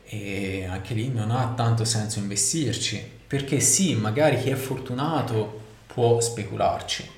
e 0.06 0.66
anche 0.66 0.94
lì 0.94 1.10
non 1.10 1.32
ha 1.32 1.54
tanto 1.56 1.84
senso 1.84 2.20
investirci, 2.20 3.04
perché 3.28 3.60
sì, 3.60 3.96
magari 3.96 4.40
chi 4.40 4.50
è 4.50 4.56
fortunato 4.56 5.62
può 5.88 6.22
specularci, 6.22 7.10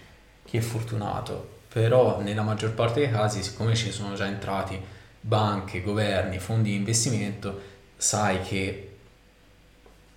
chi 0.56 0.58
è 0.58 0.62
fortunato, 0.62 1.54
però 1.72 2.22
nella 2.22 2.42
maggior 2.42 2.72
parte 2.72 3.02
dei 3.02 3.12
casi, 3.12 3.44
siccome 3.44 3.76
ci 3.76 3.92
sono 3.92 4.16
già 4.16 4.26
entrati 4.26 4.80
banche, 5.20 5.82
governi, 5.82 6.40
fondi 6.40 6.70
di 6.70 6.76
investimento, 6.76 7.62
sai 7.98 8.42
che, 8.42 8.96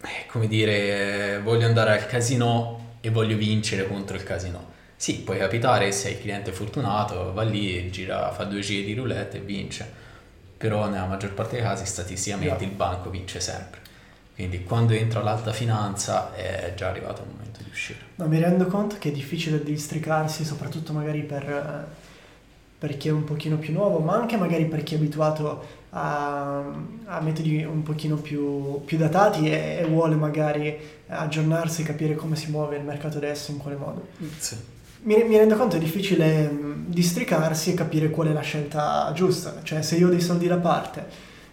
eh, 0.01 0.27
come 0.29 0.47
dire, 0.47 1.41
voglio 1.43 1.67
andare 1.67 1.93
al 1.93 2.07
casino 2.07 2.97
e 3.01 3.11
voglio 3.11 3.37
vincere 3.37 3.87
contro 3.87 4.17
il 4.17 4.23
casino. 4.23 4.77
Sì, 4.97 5.21
può 5.21 5.37
capitare, 5.37 5.91
sei 5.93 6.13
il 6.13 6.21
cliente 6.21 6.53
fortunato, 6.53 7.33
va 7.33 7.43
lì, 7.43 7.91
gira, 7.91 8.33
fa 8.33 8.45
due 8.45 8.61
giri 8.61 8.85
di 8.85 8.95
roulette 8.95 9.39
e 9.39 9.41
vince, 9.41 9.91
però 10.57 10.89
nella 10.89 11.07
maggior 11.07 11.33
parte 11.33 11.57
dei 11.57 11.65
casi 11.65 11.87
statisticamente 11.87 12.65
il 12.65 12.71
banco 12.71 13.11
vince 13.11 13.41
sempre. 13.41 13.81
Quindi 14.39 14.63
quando 14.63 14.93
entra 14.93 15.21
l'alta 15.21 15.51
finanza 15.51 16.33
è 16.33 16.73
già 16.77 16.91
arrivato 16.91 17.23
il 17.23 17.29
momento 17.33 17.61
di 17.61 17.71
uscire. 17.71 17.99
No, 18.15 18.29
mi 18.29 18.39
rendo 18.39 18.67
conto 18.67 18.95
che 18.97 19.09
è 19.09 19.13
difficile 19.13 19.61
districarsi, 19.65 20.45
soprattutto 20.45 20.93
magari 20.93 21.23
per, 21.23 21.43
eh, 21.43 21.85
per 22.79 22.97
chi 22.97 23.09
è 23.09 23.11
un 23.11 23.25
pochino 23.25 23.57
più 23.57 23.73
nuovo, 23.73 23.99
ma 23.99 24.15
anche 24.15 24.37
magari 24.37 24.67
per 24.67 24.85
chi 24.85 24.95
è 24.95 24.97
abituato 24.97 25.65
a, 25.91 26.63
a 27.07 27.21
metodi 27.21 27.65
un 27.65 27.83
pochino 27.83 28.15
più, 28.15 28.85
più 28.85 28.97
datati 28.97 29.51
e, 29.51 29.79
e 29.81 29.87
vuole 29.87 30.15
magari 30.15 30.79
aggiornarsi 31.09 31.83
e 31.83 31.85
capire 31.85 32.15
come 32.15 32.37
si 32.37 32.49
muove 32.53 32.77
il 32.77 32.85
mercato 32.85 33.17
adesso, 33.17 33.51
in 33.51 33.59
quale 33.59 33.77
modo. 33.77 34.07
Mi, 35.03 35.21
mi 35.25 35.37
rendo 35.37 35.57
conto 35.57 35.75
è 35.75 35.81
difficile 35.81 36.49
mh, 36.49 36.85
districarsi 36.87 37.73
e 37.73 37.75
capire 37.75 38.09
qual 38.09 38.29
è 38.29 38.33
la 38.33 38.43
scelta 38.43 39.11
giusta, 39.17 39.63
cioè 39.65 39.83
se 39.83 39.97
io 39.97 40.07
ho 40.07 40.11
dei 40.11 40.21
soldi 40.21 40.47
da 40.47 40.59
parte, 40.59 41.05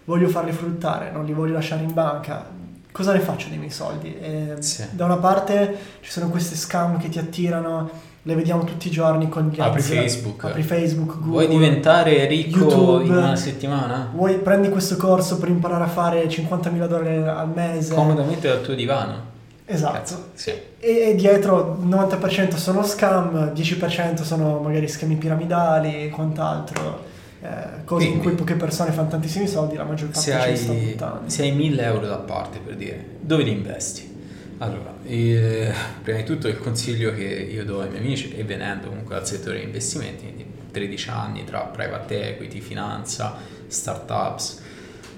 voglio 0.04 0.28
farli 0.28 0.52
fruttare, 0.52 1.10
non 1.10 1.24
li 1.24 1.32
voglio 1.32 1.54
lasciare 1.54 1.82
in 1.82 1.92
banca, 1.92 2.62
cosa 2.96 3.12
ne 3.12 3.20
faccio 3.20 3.50
dei 3.50 3.58
miei 3.58 3.70
soldi? 3.70 4.16
E, 4.18 4.56
Sì. 4.60 4.82
Da 4.92 5.04
una 5.04 5.18
parte 5.18 5.76
ci 6.00 6.10
sono 6.10 6.30
queste 6.30 6.56
scam 6.56 6.98
che 6.98 7.10
ti 7.10 7.18
attirano, 7.18 7.90
le 8.22 8.34
vediamo 8.34 8.64
tutti 8.64 8.88
i 8.88 8.90
giorni 8.90 9.28
con 9.28 9.50
gli 9.52 9.60
Apri 9.60 9.80
ads, 9.80 9.88
Facebook. 9.88 10.44
apri 10.44 10.62
Facebook, 10.62 11.18
Google. 11.18 11.30
Vuoi 11.30 11.48
diventare 11.48 12.24
ricco 12.24 12.58
YouTube. 12.60 13.04
in 13.04 13.12
una 13.12 13.36
settimana? 13.36 14.10
Vuoi 14.14 14.36
prendi 14.38 14.70
questo 14.70 14.96
corso 14.96 15.36
per 15.38 15.50
imparare 15.50 15.84
a 15.84 15.88
fare 15.88 16.26
50.000 16.26 16.86
dollari 16.86 17.16
al 17.18 17.50
mese? 17.54 17.92
Comodamente 17.94 18.48
dal 18.48 18.62
tuo 18.62 18.72
divano. 18.74 19.34
Esatto. 19.66 19.92
Cazzo, 19.92 20.28
sì. 20.32 20.50
E, 20.50 21.10
e 21.10 21.14
dietro 21.16 21.76
il 21.78 21.86
90% 21.86 22.56
sono 22.56 22.82
scam, 22.82 23.52
10% 23.54 24.22
sono 24.22 24.60
magari 24.60 24.88
schemi 24.88 25.16
piramidali 25.16 26.04
e 26.04 26.08
quant'altro, 26.08 27.04
eh, 27.42 27.84
cose 27.84 28.06
in 28.06 28.18
cui 28.20 28.32
poche 28.32 28.54
persone 28.54 28.92
fanno 28.92 29.08
tantissimi 29.08 29.46
soldi, 29.46 29.76
la 29.76 29.84
maggior 29.84 30.08
parte 30.08 30.20
Se 30.30 30.50
li 30.50 30.56
sta 30.56 30.72
hai, 30.72 30.78
buttando. 30.78 31.28
se 31.30 31.42
hai 31.42 31.52
1000 31.52 31.82
euro 31.82 32.06
da 32.06 32.16
parte 32.18 32.58
per 32.58 32.76
dire, 32.76 33.04
dove 33.20 33.42
li 33.42 33.50
investi? 33.52 34.14
Allora, 34.58 34.94
eh, 35.04 35.70
prima 36.02 36.18
di 36.18 36.24
tutto 36.24 36.48
il 36.48 36.58
consiglio 36.58 37.12
che 37.14 37.24
io 37.24 37.64
do 37.64 37.80
ai 37.80 37.90
miei 37.90 38.00
amici, 38.00 38.32
e 38.34 38.42
venendo 38.44 38.88
comunque 38.88 39.14
dal 39.14 39.26
settore 39.26 39.56
degli 39.56 39.66
investimenti, 39.66 40.22
quindi 40.24 40.46
13 40.70 41.10
anni 41.10 41.44
tra 41.44 41.60
private 41.60 42.30
equity, 42.30 42.60
finanza, 42.60 43.36
startups, 43.66 44.62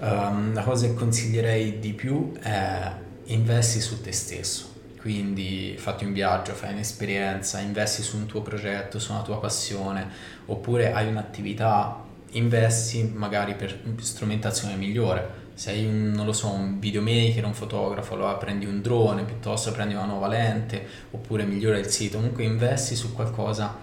ehm, 0.01 0.55
la 0.55 0.63
cosa 0.63 0.87
che 0.87 0.95
consiglierei 0.95 1.79
di 1.79 1.93
più 1.93 2.33
è 2.41 2.91
investi 3.27 3.81
su 3.81 4.01
te 4.01 4.11
stesso. 4.13 4.67
Quindi 5.01 5.77
fatti 5.79 6.05
un 6.05 6.13
viaggio, 6.13 6.53
fai 6.55 6.73
un'esperienza, 6.73 7.61
investi 7.61 8.03
su 8.03 8.17
un 8.17 8.27
tuo 8.27 8.43
progetto, 8.43 8.99
su 8.99 9.13
una 9.13 9.23
tua 9.23 9.39
passione, 9.39 10.07
oppure 10.47 10.93
hai 10.93 11.07
un'attività, 11.07 12.05
investi 12.33 13.11
magari 13.15 13.55
per 13.55 13.81
strumentazione 14.01 14.75
migliore. 14.75 15.47
Sei 15.55 15.85
un, 15.87 16.13
non 16.13 16.25
lo 16.25 16.33
so, 16.33 16.51
un 16.51 16.79
videomaker, 16.79 17.45
un 17.45 17.55
fotografo, 17.55 18.15
allora 18.15 18.35
prendi 18.35 18.65
un 18.65 18.81
drone, 18.81 19.25
piuttosto 19.25 19.73
prendi 19.73 19.95
una 19.95 20.05
nuova 20.05 20.29
lente, 20.29 20.87
oppure 21.11 21.45
migliora 21.45 21.79
il 21.79 21.87
sito. 21.87 22.19
Comunque 22.19 22.45
investi 22.45 22.95
su 22.95 23.13
qualcosa, 23.13 23.77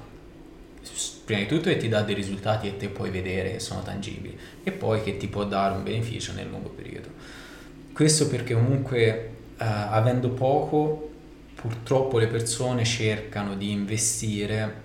prima 1.25 1.41
di 1.41 1.47
tutto 1.47 1.69
che 1.69 1.77
ti 1.77 1.89
dà 1.89 2.01
dei 2.01 2.15
risultati 2.15 2.69
che 2.69 2.77
te 2.77 2.87
puoi 2.87 3.09
vedere, 3.09 3.51
che 3.51 3.59
sono 3.59 3.81
tangibili, 3.81 4.37
e 4.63 4.71
poi 4.71 5.03
che 5.03 5.17
ti 5.17 5.27
può 5.27 5.43
dare 5.43 5.75
un 5.75 5.83
beneficio 5.83 6.31
nel 6.33 6.47
lungo 6.47 6.69
periodo. 6.69 7.09
Questo 7.91 8.29
perché 8.29 8.53
comunque 8.53 9.03
eh, 9.57 9.65
avendo 9.65 10.29
poco, 10.29 11.09
purtroppo 11.55 12.19
le 12.19 12.27
persone 12.27 12.85
cercano 12.85 13.55
di 13.55 13.71
investire 13.71 14.83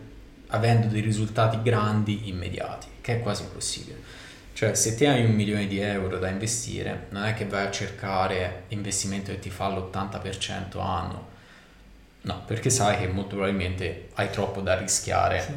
avendo 0.51 0.87
dei 0.87 1.01
risultati 1.01 1.61
grandi 1.63 2.29
immediati, 2.29 2.87
che 3.01 3.17
è 3.17 3.21
quasi 3.21 3.43
impossibile. 3.43 4.19
Cioè, 4.53 4.75
se 4.75 4.95
te 4.95 5.09
hai 5.09 5.25
un 5.25 5.33
milione 5.33 5.67
di 5.67 5.79
euro 5.81 6.19
da 6.19 6.29
investire, 6.29 7.07
non 7.11 7.25
è 7.25 7.35
che 7.35 7.47
vai 7.47 7.67
a 7.67 7.71
cercare 7.71 8.65
investimento 8.69 9.31
che 9.31 9.39
ti 9.39 9.49
fa 9.49 9.69
l'80% 9.69 10.81
anno. 10.81 11.29
No, 12.23 12.43
perché 12.45 12.69
sai 12.69 12.99
che 12.99 13.07
molto 13.07 13.37
probabilmente 13.37 14.09
hai 14.15 14.29
troppo 14.31 14.61
da 14.61 14.77
rischiare. 14.77 15.41
Sì. 15.41 15.53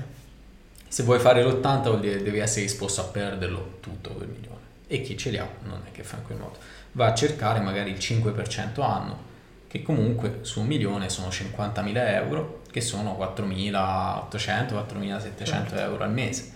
Se 0.87 1.03
vuoi 1.03 1.19
fare 1.19 1.43
l'80 1.43 1.81
vuol 1.83 1.99
dire 1.99 2.21
devi 2.21 2.39
essere 2.39 2.61
disposto 2.61 3.01
a 3.01 3.05
perderlo 3.05 3.79
tutto 3.81 4.11
quel 4.11 4.29
milione. 4.29 4.61
E 4.87 5.01
chi 5.01 5.17
ce 5.17 5.31
li 5.31 5.37
ha 5.37 5.49
non 5.63 5.81
è 5.85 5.91
che 5.91 6.03
fa 6.03 6.17
in 6.17 6.23
quel 6.23 6.37
modo. 6.37 6.57
Va 6.93 7.07
a 7.07 7.13
cercare 7.13 7.59
magari 7.59 7.89
il 7.89 7.97
5% 7.97 8.81
anno, 8.81 9.17
che 9.67 9.81
comunque 9.81 10.39
su 10.43 10.61
un 10.61 10.67
milione 10.67 11.09
sono 11.09 11.27
50.000 11.27 11.91
euro, 12.13 12.61
che 12.73 12.81
sono 12.81 13.15
4.800-4.700 13.19 15.45
Certo. 15.45 15.75
euro 15.75 16.03
al 16.03 16.11
mese. 16.11 16.51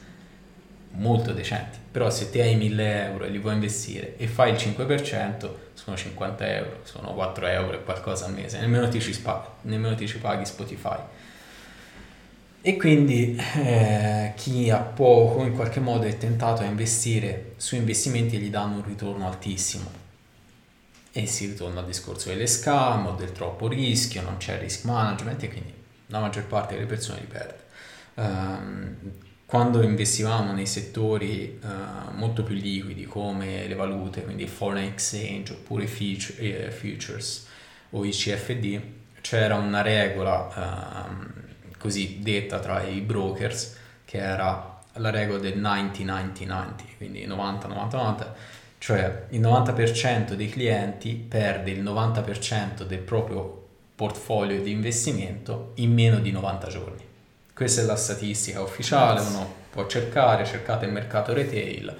Molto 0.93 1.31
decenti. 1.31 1.77
Però 1.91 2.09
se 2.09 2.31
ti 2.31 2.41
hai 2.41 2.57
1.000 2.57 2.79
euro 2.79 3.25
e 3.25 3.29
li 3.29 3.37
vuoi 3.37 3.53
investire 3.53 4.17
e 4.17 4.25
fai 4.27 4.49
il 4.51 4.57
5%, 4.57 5.49
sono 5.75 5.95
50 5.95 6.55
euro, 6.55 6.79
sono 6.83 7.13
4 7.13 7.45
euro 7.45 7.73
e 7.73 7.83
qualcosa 7.83 8.25
al 8.25 8.33
mese. 8.33 8.59
Nemmeno 8.59 8.89
ti 8.89 8.99
ci, 8.99 9.13
spa- 9.13 9.57
nemmeno 9.61 9.93
ti 9.93 10.07
ci 10.07 10.17
paghi 10.17 10.43
Spotify. 10.45 10.97
E 12.61 12.77
quindi 12.77 13.39
eh, 13.63 14.33
chi 14.35 14.71
ha 14.71 14.79
poco 14.79 15.43
in 15.43 15.53
qualche 15.53 15.79
modo 15.79 16.07
è 16.07 16.17
tentato 16.17 16.63
a 16.63 16.65
investire 16.65 17.53
su 17.57 17.75
investimenti 17.75 18.37
che 18.37 18.43
gli 18.43 18.49
danno 18.49 18.77
un 18.77 18.83
ritorno 18.85 19.27
altissimo. 19.27 19.91
E 21.11 21.27
si 21.27 21.45
ritorna 21.45 21.81
al 21.81 21.85
discorso 21.85 22.29
delle 22.29 22.47
scam 22.47 23.05
o 23.05 23.11
del 23.11 23.31
troppo 23.31 23.67
rischio, 23.67 24.23
non 24.23 24.37
c'è 24.37 24.57
risk 24.59 24.85
management 24.85 25.43
e 25.43 25.49
quindi 25.49 25.73
la 26.07 26.19
maggior 26.19 26.45
parte 26.45 26.75
delle 26.75 26.85
persone 26.85 27.19
li 27.19 27.27
perde. 27.27 27.65
Ehm, 28.15 28.95
quando 29.45 29.81
investivamo 29.81 30.51
nei 30.51 30.65
settori 30.65 31.57
uh, 31.63 32.13
molto 32.17 32.43
più 32.43 32.53
liquidi 32.53 33.05
come 33.05 33.65
le 33.65 33.75
valute, 33.75 34.21
quindi 34.23 34.45
foreign 34.45 34.87
exchange 34.87 35.53
oppure 35.53 35.85
i 35.85 35.87
future, 35.87 36.65
eh, 36.65 36.71
futures 36.71 37.47
o 37.91 38.03
i 38.03 38.09
CFD, 38.09 38.81
c'era 39.21 39.55
una 39.55 39.81
regola 39.81 41.07
uh, 41.09 41.77
così 41.77 42.19
detta 42.21 42.59
tra 42.59 42.83
i 42.83 42.99
brokers 42.99 43.77
che 44.03 44.17
era 44.17 44.81
la 44.93 45.09
regola 45.11 45.39
del 45.39 45.57
90-90-90, 45.61 46.73
quindi 46.97 47.25
90-90-90, 47.25 48.25
cioè 48.79 49.27
il 49.29 49.39
90% 49.39 50.33
dei 50.33 50.49
clienti 50.49 51.13
perde 51.13 51.71
il 51.71 51.83
90% 51.83 52.83
del 52.83 52.99
proprio 52.99 53.66
portfolio 53.97 54.61
di 54.61 54.69
investimento 54.69 55.71
in 55.77 55.91
meno 55.91 56.19
di 56.19 56.29
90 56.29 56.67
giorni. 56.67 57.03
Questa 57.51 57.81
è 57.81 57.83
la 57.83 57.95
statistica 57.95 58.61
ufficiale, 58.61 59.21
uno 59.21 59.51
può 59.71 59.87
cercare, 59.87 60.45
cercate 60.45 60.85
il 60.85 60.91
mercato 60.91 61.33
retail 61.33 61.97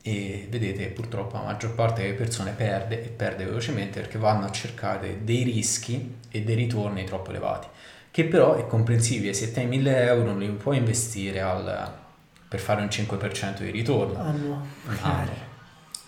e 0.00 0.46
vedete 0.48 0.86
purtroppo 0.86 1.36
la 1.36 1.42
maggior 1.42 1.74
parte 1.74 2.02
delle 2.02 2.14
persone 2.14 2.52
perde 2.52 3.04
e 3.04 3.08
perde 3.08 3.44
velocemente 3.44 3.98
perché 3.98 4.16
vanno 4.16 4.46
a 4.46 4.52
cercare 4.52 5.24
dei 5.24 5.42
rischi 5.42 6.18
e 6.30 6.42
dei 6.42 6.54
ritorni 6.54 7.02
troppo 7.02 7.30
elevati, 7.30 7.66
che 8.12 8.24
però 8.26 8.54
è 8.54 8.68
comprensibile, 8.68 9.34
se 9.34 9.50
te 9.50 9.58
hai 9.58 9.66
1000 9.66 10.02
euro 10.06 10.24
non 10.26 10.38
li 10.38 10.48
puoi 10.50 10.76
investire 10.76 11.40
al, 11.40 11.92
per 12.46 12.60
fare 12.60 12.80
un 12.80 12.86
5% 12.86 13.58
di 13.58 13.70
ritorno. 13.70 14.20
Annuo. 14.20 14.66
Anno. 15.00 15.52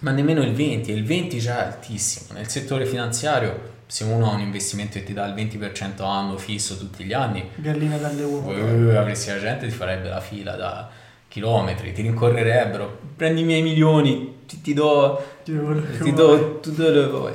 Ma 0.00 0.10
nemmeno 0.10 0.42
il 0.42 0.52
20, 0.52 0.90
il 0.90 1.04
20 1.04 1.38
già 1.38 1.64
è 1.64 1.66
altissimo. 1.66 2.38
Nel 2.38 2.48
settore 2.48 2.84
finanziario 2.86 3.74
se 3.86 4.04
uno 4.04 4.30
ha 4.30 4.34
un 4.34 4.40
investimento 4.40 4.98
che 4.98 5.04
ti 5.04 5.12
dà 5.12 5.26
il 5.26 5.34
20% 5.34 6.02
anno 6.02 6.36
fisso 6.36 6.76
tutti 6.76 7.04
gli 7.04 7.12
anni, 7.12 7.50
gallina 7.54 7.96
dalle 7.96 8.24
uova, 8.24 8.98
avresti 8.98 9.30
la 9.30 9.38
gente 9.38 9.68
ti 9.68 9.72
farebbe 9.72 10.08
la 10.08 10.20
fila 10.20 10.56
da 10.56 10.90
chilometri, 11.28 11.92
ti 11.92 12.02
rincorrerebbero, 12.02 12.98
prendi 13.14 13.42
i 13.42 13.44
miei 13.44 13.62
milioni, 13.62 14.38
ti, 14.46 14.60
ti 14.60 14.74
do, 14.74 15.24
ti, 15.44 15.56
ti 16.02 16.12
do 16.12 16.60
tutto 16.60 16.88
le 16.88 17.06
vuoi. 17.06 17.32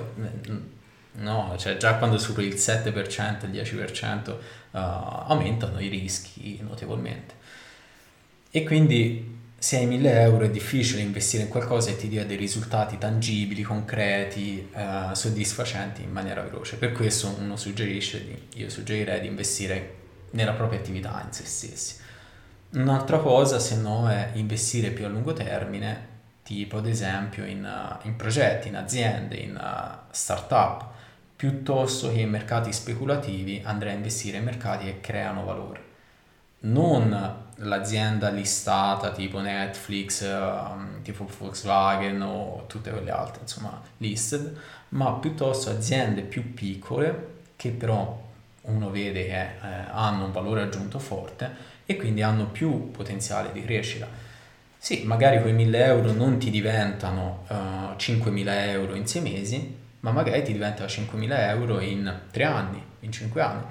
No, 1.13 1.55
cioè 1.57 1.77
già 1.77 1.95
quando 1.95 2.17
superi 2.17 2.47
il 2.47 2.55
7%, 2.55 3.45
il 3.45 3.61
10% 3.61 4.29
uh, 4.31 4.37
aumentano 4.71 5.79
i 5.79 5.87
rischi 5.87 6.59
notevolmente. 6.61 7.35
E 8.49 8.63
quindi 8.63 9.39
se 9.61 9.77
hai 9.77 9.85
1000 9.85 10.21
euro 10.21 10.45
è 10.45 10.49
difficile 10.49 11.01
investire 11.01 11.43
in 11.43 11.49
qualcosa 11.49 11.91
e 11.91 11.95
ti 11.95 12.07
dia 12.07 12.25
dei 12.25 12.35
risultati 12.35 12.97
tangibili, 12.97 13.61
concreti, 13.61 14.67
eh, 14.73 15.09
soddisfacenti 15.13 16.01
in 16.01 16.09
maniera 16.09 16.41
veloce. 16.41 16.77
Per 16.77 16.91
questo 16.91 17.35
uno 17.37 17.55
suggerisce, 17.57 18.25
di, 18.25 18.59
io 18.59 18.71
suggerirei 18.71 19.21
di 19.21 19.27
investire 19.27 19.97
nella 20.31 20.53
propria 20.53 20.79
attività 20.79 21.21
in 21.23 21.31
se 21.31 21.45
stessi. 21.45 21.95
Un'altra 22.71 23.19
cosa, 23.19 23.59
se 23.59 23.75
no, 23.75 24.09
è 24.09 24.31
investire 24.33 24.89
più 24.89 25.05
a 25.05 25.09
lungo 25.09 25.31
termine, 25.31 26.07
tipo 26.41 26.77
ad 26.77 26.87
esempio 26.87 27.45
in, 27.45 27.63
uh, 27.63 28.07
in 28.07 28.15
progetti, 28.15 28.69
in 28.69 28.75
aziende, 28.75 29.35
in 29.35 29.55
uh, 29.55 29.99
start-up, 30.09 30.85
piuttosto 31.35 32.11
che 32.11 32.21
in 32.21 32.31
mercati 32.31 32.73
speculativi 32.73 33.61
andrei 33.63 33.93
a 33.93 33.95
investire 33.95 34.37
in 34.37 34.43
mercati 34.43 34.85
che 34.85 35.01
creano 35.01 35.45
valore. 35.45 35.89
Non 36.61 37.49
l'azienda 37.63 38.29
listata 38.29 39.11
tipo 39.11 39.39
Netflix, 39.39 40.21
um, 40.23 41.01
tipo 41.01 41.27
Volkswagen 41.37 42.21
o 42.21 42.65
tutte 42.67 42.91
quelle 42.91 43.11
altre, 43.11 43.41
insomma, 43.41 43.81
listed, 43.97 44.55
ma 44.89 45.11
piuttosto 45.13 45.69
aziende 45.69 46.21
più 46.21 46.53
piccole 46.53 47.29
che 47.55 47.69
però 47.69 48.29
uno 48.61 48.89
vede 48.89 49.25
che 49.25 49.41
eh, 49.41 49.85
hanno 49.91 50.25
un 50.25 50.31
valore 50.31 50.61
aggiunto 50.61 50.99
forte 50.99 51.69
e 51.85 51.95
quindi 51.95 52.21
hanno 52.21 52.45
più 52.45 52.91
potenziale 52.91 53.51
di 53.51 53.61
crescita. 53.63 54.07
Sì, 54.77 55.03
magari 55.05 55.41
quei 55.41 55.53
1000 55.53 55.83
euro 55.83 56.11
non 56.11 56.39
ti 56.39 56.49
diventano 56.49 57.43
uh, 57.49 57.55
5.000 57.97 58.43
euro 58.69 58.95
in 58.95 59.05
6 59.05 59.21
mesi, 59.21 59.77
ma 59.99 60.11
magari 60.11 60.41
ti 60.43 60.53
diventano 60.53 60.87
5.000 60.87 61.49
euro 61.49 61.79
in 61.79 62.21
3 62.31 62.43
anni, 62.43 62.83
in 63.01 63.11
5 63.11 63.41
anni. 63.41 63.63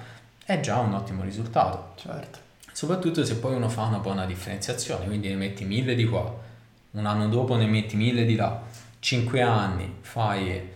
È 0.45 0.59
già 0.61 0.77
un 0.79 0.93
ottimo 0.93 1.23
risultato. 1.23 1.93
Certo 1.95 2.50
soprattutto 2.81 3.23
se 3.23 3.35
poi 3.35 3.53
uno 3.53 3.69
fa 3.69 3.83
una 3.83 3.99
buona 3.99 4.25
differenziazione, 4.25 5.05
quindi 5.05 5.27
ne 5.27 5.35
metti 5.35 5.65
mille 5.65 5.93
di 5.93 6.03
qua, 6.03 6.35
un 6.89 7.05
anno 7.05 7.27
dopo 7.27 7.55
ne 7.55 7.67
metti 7.67 7.95
mille 7.95 8.25
di 8.25 8.33
là, 8.35 8.59
cinque 8.97 9.43
anni 9.43 9.97
fai, 10.01 10.67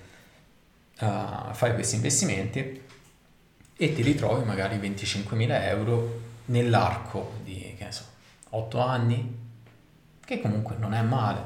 uh, 1.00 1.52
fai 1.52 1.74
questi 1.74 1.96
investimenti 1.96 2.80
e 3.76 3.94
ti 3.96 4.04
ritrovi 4.04 4.46
magari 4.46 4.78
25.000 4.78 5.64
euro 5.64 6.22
nell'arco 6.46 7.40
di, 7.44 7.74
che 7.76 7.92
so, 7.92 8.04
8 8.52 8.80
anni, 8.80 9.38
che 10.24 10.42
comunque 10.42 10.76
non 10.78 10.94
è 10.94 11.02
male. 11.02 11.42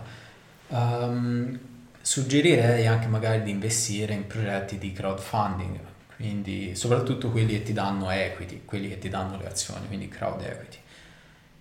Um, 0.67 1.57
suggerirei 2.01 2.85
anche 2.85 3.07
magari 3.07 3.43
di 3.43 3.51
investire 3.51 4.13
in 4.13 4.27
progetti 4.27 4.77
di 4.77 4.91
crowdfunding, 4.91 5.79
quindi 6.19 6.75
soprattutto 6.75 7.31
quelli 7.31 7.53
che 7.53 7.63
ti 7.63 7.71
danno 7.71 8.09
equity, 8.09 8.63
quelli 8.65 8.89
che 8.89 8.97
ti 8.97 9.07
danno 9.07 9.37
le 9.37 9.47
azioni, 9.47 9.87
quindi 9.87 10.09
crowd 10.09 10.41
equity, 10.41 10.77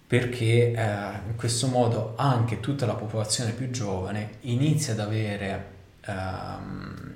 perché 0.05 0.73
eh, 0.73 1.18
in 1.29 1.37
questo 1.37 1.68
modo 1.68 2.14
anche 2.16 2.59
tutta 2.59 2.85
la 2.85 2.94
popolazione 2.94 3.53
più 3.53 3.71
giovane 3.71 4.38
inizia 4.40 4.94
ad 4.94 4.99
avere, 4.99 5.66
um, 6.09 7.14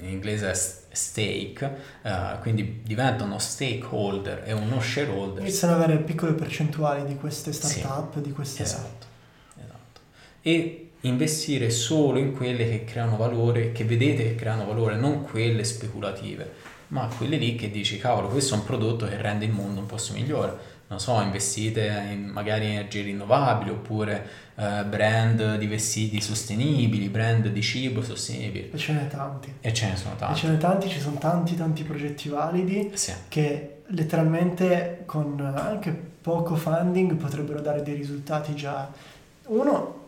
in 0.00 0.08
inglese 0.08 0.50
è 0.50 0.54
stake, 0.54 1.64
uh, 2.02 2.38
quindi 2.42 2.82
diventa 2.84 3.24
uno 3.24 3.38
stakeholder 3.38 4.42
e 4.44 4.52
uno 4.52 4.78
shareholder. 4.78 5.40
Iniziano 5.40 5.76
ad 5.76 5.80
avere 5.80 6.00
piccole 6.00 6.34
percentuali 6.34 7.06
di 7.06 7.16
queste 7.16 7.50
startup, 7.54 8.12
sì, 8.12 8.20
di 8.20 8.32
queste... 8.32 8.62
Esatto, 8.62 9.06
esatto. 9.56 10.00
E 10.42 10.91
investire 11.02 11.70
solo 11.70 12.18
in 12.18 12.32
quelle 12.32 12.68
che 12.68 12.84
creano 12.84 13.16
valore, 13.16 13.72
che 13.72 13.84
vedete 13.84 14.22
che 14.22 14.34
creano 14.34 14.66
valore, 14.66 14.96
non 14.96 15.22
quelle 15.22 15.64
speculative, 15.64 16.50
ma 16.88 17.08
quelle 17.16 17.36
lì 17.36 17.54
che 17.56 17.70
dici, 17.70 17.98
cavolo, 17.98 18.28
questo 18.28 18.54
è 18.54 18.58
un 18.58 18.64
prodotto 18.64 19.06
che 19.06 19.20
rende 19.20 19.44
il 19.44 19.52
mondo 19.52 19.80
un 19.80 19.86
posto 19.86 20.12
migliore. 20.12 20.70
Non 20.88 21.00
so, 21.00 21.18
investite 21.22 21.86
in 22.10 22.26
magari 22.26 22.66
energie 22.66 23.00
rinnovabili 23.00 23.70
oppure 23.70 24.28
eh, 24.56 24.84
brand 24.84 25.56
di 25.56 25.66
vestiti 25.66 26.20
sostenibili, 26.20 27.08
brand 27.08 27.48
di 27.48 27.62
cibo 27.62 28.02
sostenibili. 28.02 28.70
E 28.70 28.76
ce 28.76 28.92
n'è 28.92 29.06
tanti. 29.08 29.54
E 29.62 29.72
ce 29.72 29.88
ne 29.88 29.96
sono 29.96 30.16
tanti. 30.16 30.34
E 30.34 30.36
ce 30.36 30.48
n'è 30.48 30.58
tanti, 30.58 30.88
ci 30.90 31.00
sono 31.00 31.16
tanti 31.16 31.56
tanti 31.56 31.82
progetti 31.82 32.28
validi 32.28 32.90
sì. 32.92 33.12
che 33.28 33.76
letteralmente 33.86 35.04
con 35.06 35.40
anche 35.40 35.90
poco 36.20 36.56
funding 36.56 37.14
potrebbero 37.14 37.60
dare 37.60 37.82
dei 37.82 37.94
risultati 37.94 38.54
già. 38.54 38.90
Uno, 39.44 40.01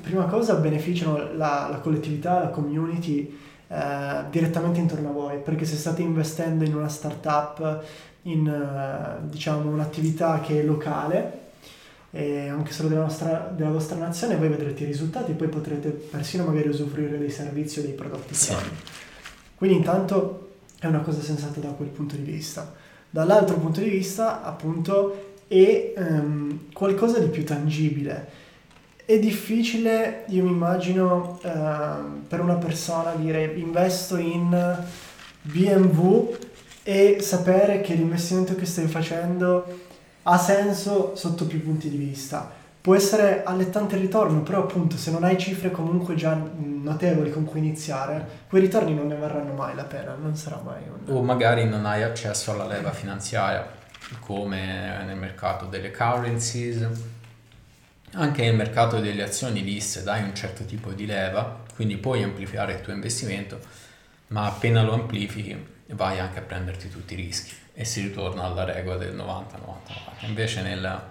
prima 0.00 0.24
cosa 0.24 0.54
beneficiano 0.54 1.16
la, 1.34 1.68
la 1.70 1.78
collettività, 1.80 2.40
la 2.40 2.48
community 2.48 3.38
eh, 3.68 4.24
direttamente 4.30 4.80
intorno 4.80 5.10
a 5.10 5.12
voi, 5.12 5.38
perché 5.38 5.64
se 5.64 5.76
state 5.76 6.02
investendo 6.02 6.64
in 6.64 6.74
una 6.74 6.88
startup, 6.88 7.84
in 8.22 8.46
eh, 8.46 9.28
diciamo 9.28 9.70
un'attività 9.70 10.40
che 10.40 10.60
è 10.60 10.64
locale, 10.64 11.46
e 12.10 12.48
anche 12.48 12.72
solo 12.72 12.88
della, 12.88 13.02
nostra, 13.02 13.52
della 13.54 13.70
vostra 13.70 13.98
nazione, 13.98 14.36
voi 14.36 14.48
vedrete 14.48 14.82
i 14.82 14.86
risultati 14.86 15.32
e 15.32 15.34
poi 15.34 15.48
potrete 15.48 15.90
persino 15.90 16.44
magari 16.44 16.68
usufruire 16.68 17.18
dei 17.18 17.30
servizi 17.30 17.80
o 17.80 17.82
dei 17.82 17.92
prodotti 17.92 18.34
sì. 18.34 18.54
Quindi 19.54 19.76
intanto 19.76 20.52
è 20.80 20.86
una 20.86 21.00
cosa 21.00 21.20
sensata 21.20 21.60
da 21.60 21.68
quel 21.68 21.88
punto 21.88 22.16
di 22.16 22.22
vista. 22.22 22.74
Dall'altro 23.10 23.56
punto 23.56 23.80
di 23.80 23.90
vista, 23.90 24.42
appunto, 24.42 25.34
è 25.46 25.92
um, 25.96 26.70
qualcosa 26.72 27.18
di 27.18 27.26
più 27.28 27.44
tangibile 27.44 28.46
è 29.08 29.18
difficile, 29.18 30.24
io 30.26 30.44
mi 30.44 30.50
immagino, 30.50 31.40
eh, 31.42 31.50
per 32.28 32.40
una 32.40 32.56
persona 32.56 33.14
dire 33.14 33.42
investo 33.56 34.18
in 34.18 34.84
BMW 35.40 36.36
e 36.82 37.16
sapere 37.22 37.80
che 37.80 37.94
l'investimento 37.94 38.54
che 38.54 38.66
stai 38.66 38.86
facendo 38.86 39.64
ha 40.24 40.36
senso 40.36 41.16
sotto 41.16 41.46
più 41.46 41.62
punti 41.62 41.88
di 41.88 41.96
vista. 41.96 42.52
Può 42.82 42.94
essere 42.94 43.44
allettante 43.44 43.94
il 43.94 44.02
ritorno, 44.02 44.42
però 44.42 44.64
appunto 44.64 44.98
se 44.98 45.10
non 45.10 45.24
hai 45.24 45.38
cifre 45.38 45.70
comunque 45.70 46.14
già 46.14 46.38
notevoli 46.58 47.30
con 47.30 47.46
cui 47.46 47.60
iniziare, 47.60 48.44
quei 48.46 48.60
ritorni 48.60 48.94
non 48.94 49.06
ne 49.06 49.16
varranno 49.16 49.54
mai 49.54 49.74
la 49.74 49.84
pena, 49.84 50.16
non 50.20 50.36
sarà 50.36 50.60
mai 50.62 50.82
un... 50.82 51.16
O 51.16 51.22
magari 51.22 51.66
non 51.66 51.86
hai 51.86 52.02
accesso 52.02 52.50
alla 52.50 52.66
leva 52.66 52.90
finanziaria, 52.90 53.66
come 54.20 55.02
nel 55.06 55.16
mercato 55.16 55.64
delle 55.64 55.92
currencies, 55.92 57.16
anche 58.12 58.42
nel 58.42 58.54
mercato 58.54 59.00
delle 59.00 59.22
azioni 59.22 59.62
liste 59.62 60.02
dai 60.02 60.22
un 60.22 60.34
certo 60.34 60.64
tipo 60.64 60.92
di 60.92 61.06
leva, 61.06 61.64
quindi 61.74 61.96
puoi 61.96 62.22
amplificare 62.22 62.74
il 62.74 62.80
tuo 62.80 62.92
investimento, 62.92 63.60
ma 64.28 64.46
appena 64.46 64.82
lo 64.82 64.92
amplifichi 64.94 65.76
vai 65.88 66.18
anche 66.18 66.38
a 66.38 66.42
prenderti 66.42 66.88
tutti 66.88 67.14
i 67.14 67.16
rischi 67.16 67.54
e 67.72 67.84
si 67.84 68.00
ritorna 68.02 68.42
alla 68.42 68.64
regola 68.64 68.96
del 68.96 69.14
90-90. 69.14 70.26
Invece 70.26 70.62
nel, 70.62 71.02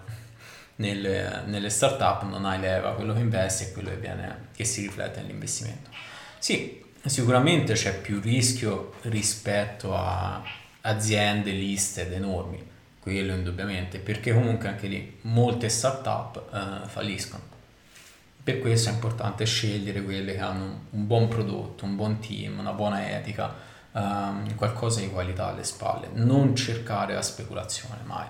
nel, 0.76 1.44
nelle 1.46 1.70
startup 1.70 2.24
non 2.24 2.46
hai 2.46 2.60
leva, 2.60 2.94
quello 2.94 3.14
che 3.14 3.20
investi 3.20 3.66
è 3.66 3.72
quello 3.72 3.90
che, 3.90 3.98
viene, 3.98 4.48
che 4.56 4.66
si 4.66 4.82
riflette 4.82 5.22
nell'investimento. 5.22 5.90
Sì, 6.38 6.84
sicuramente 7.06 7.74
c'è 7.74 8.00
più 8.00 8.20
rischio 8.20 8.94
rispetto 9.04 9.96
a 9.96 10.44
aziende 10.82 11.52
listed 11.52 12.12
enormi, 12.12 12.76
quello 13.08 13.34
indubbiamente, 13.34 14.00
perché 14.00 14.34
comunque 14.34 14.68
anche 14.68 14.88
lì 14.88 15.18
molte 15.22 15.70
start-up 15.70 16.44
eh, 16.54 16.88
falliscono. 16.88 17.42
Per 18.44 18.60
questo 18.60 18.90
è 18.90 18.92
importante 18.92 19.46
scegliere 19.46 20.04
quelle 20.04 20.34
che 20.34 20.42
hanno 20.42 20.82
un 20.90 21.08
buon 21.08 21.30
prodotto, 21.30 21.86
un 21.86 21.96
buon 21.96 22.20
team, 22.20 22.60
una 22.60 22.74
buona 22.74 23.10
etica, 23.10 23.54
ehm, 23.94 24.56
qualcosa 24.56 25.00
di 25.00 25.10
qualità 25.10 25.48
alle 25.48 25.64
spalle, 25.64 26.10
non 26.14 26.54
cercare 26.54 27.14
la 27.14 27.22
speculazione 27.22 28.02
mai. 28.04 28.28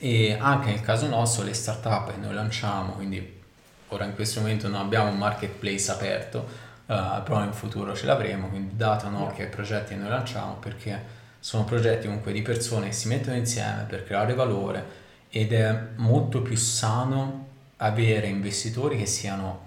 E 0.00 0.36
anche 0.38 0.70
nel 0.70 0.80
caso 0.80 1.08
nostro 1.08 1.44
le 1.44 1.54
start-up 1.54 2.10
che 2.12 2.18
noi 2.18 2.34
lanciamo, 2.34 2.92
quindi 2.92 3.40
ora 3.88 4.04
in 4.04 4.14
questo 4.14 4.40
momento 4.40 4.68
non 4.68 4.80
abbiamo 4.80 5.10
un 5.10 5.18
marketplace 5.18 5.90
aperto, 5.90 6.38
uh, 6.86 7.22
però 7.22 7.42
in 7.44 7.52
futuro 7.52 7.94
ce 7.94 8.06
l'avremo, 8.06 8.48
quindi 8.48 8.76
date 8.76 9.06
un 9.06 9.14
occhio 9.14 9.44
ai 9.44 9.50
progetti 9.50 9.94
che 9.94 10.00
noi 10.00 10.08
lanciamo 10.08 10.54
perché 10.54 11.17
sono 11.48 11.64
progetti 11.64 12.04
comunque 12.04 12.32
di 12.32 12.42
persone 12.42 12.88
che 12.88 12.92
si 12.92 13.08
mettono 13.08 13.34
insieme 13.34 13.86
per 13.88 14.04
creare 14.04 14.34
valore 14.34 14.84
ed 15.30 15.54
è 15.54 15.82
molto 15.96 16.42
più 16.42 16.56
sano 16.56 17.46
avere 17.78 18.26
investitori 18.26 18.98
che 18.98 19.06
siano 19.06 19.60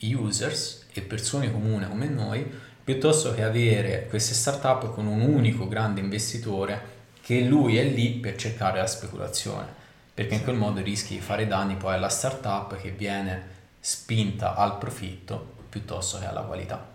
users 0.00 0.88
e 0.92 1.00
persone 1.00 1.50
comuni 1.50 1.88
come 1.88 2.06
noi 2.06 2.46
piuttosto 2.84 3.32
che 3.32 3.44
avere 3.44 4.08
queste 4.10 4.34
startup 4.34 4.92
con 4.92 5.06
un 5.06 5.22
unico 5.22 5.66
grande 5.68 6.00
investitore 6.00 6.80
che 7.22 7.40
lui 7.40 7.78
è 7.78 7.84
lì 7.84 8.10
per 8.10 8.36
cercare 8.36 8.76
la 8.76 8.86
speculazione 8.86 9.68
perché 10.12 10.34
in 10.34 10.44
quel 10.44 10.56
modo 10.56 10.82
rischi 10.82 11.14
di 11.14 11.22
fare 11.22 11.46
danni 11.46 11.76
poi 11.76 11.94
alla 11.94 12.10
startup 12.10 12.78
che 12.78 12.90
viene 12.90 13.42
spinta 13.80 14.54
al 14.54 14.76
profitto 14.76 15.54
piuttosto 15.70 16.18
che 16.18 16.26
alla 16.26 16.42
qualità. 16.42 16.91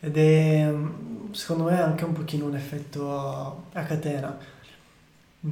Ed 0.00 0.16
è 0.16 0.72
secondo 1.32 1.64
me 1.64 1.80
anche 1.80 2.04
un 2.04 2.12
pochino 2.12 2.46
un 2.46 2.54
effetto 2.54 3.66
a, 3.72 3.82
catena. 3.82 4.36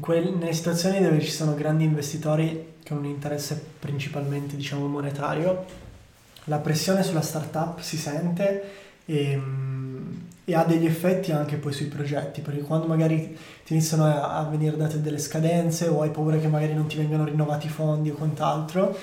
Quel, 0.01 0.35
nelle 0.35 0.53
situazioni 0.53 1.01
dove 1.01 1.21
ci 1.21 1.31
sono 1.31 1.55
grandi 1.55 1.85
investitori 1.85 2.75
che 2.83 2.93
hanno 2.93 3.03
un 3.03 3.09
interesse 3.09 3.63
principalmente 3.79 4.57
diciamo 4.57 4.87
monetario, 4.87 5.65
la 6.45 6.59
pressione 6.59 7.03
sulla 7.03 7.23
startup 7.23 7.81
si 7.81 7.97
sente 7.97 8.71
e, 9.05 9.41
e, 10.45 10.55
ha 10.55 10.65
degli 10.65 10.87
effetti 10.87 11.33
anche 11.33 11.57
poi 11.57 11.73
sui 11.73 11.87
progetti, 11.87 12.41
perché 12.41 12.61
quando 12.61 12.87
magari 12.87 13.37
ti 13.65 13.73
iniziano 13.73 14.05
a, 14.05 14.39
a 14.39 14.45
venire 14.45 14.77
date 14.77 15.01
delle 15.01 15.19
scadenze 15.19 15.89
o 15.89 16.03
hai 16.03 16.11
paura 16.11 16.37
che 16.39 16.49
magari 16.49 16.75
non 16.75 16.87
ti 16.87 16.97
vengano 16.97 17.25
rinnovati 17.25 17.67
i 17.67 17.71
fondi 17.71 18.11
o 18.11 18.15
quant'altro, 18.15 18.97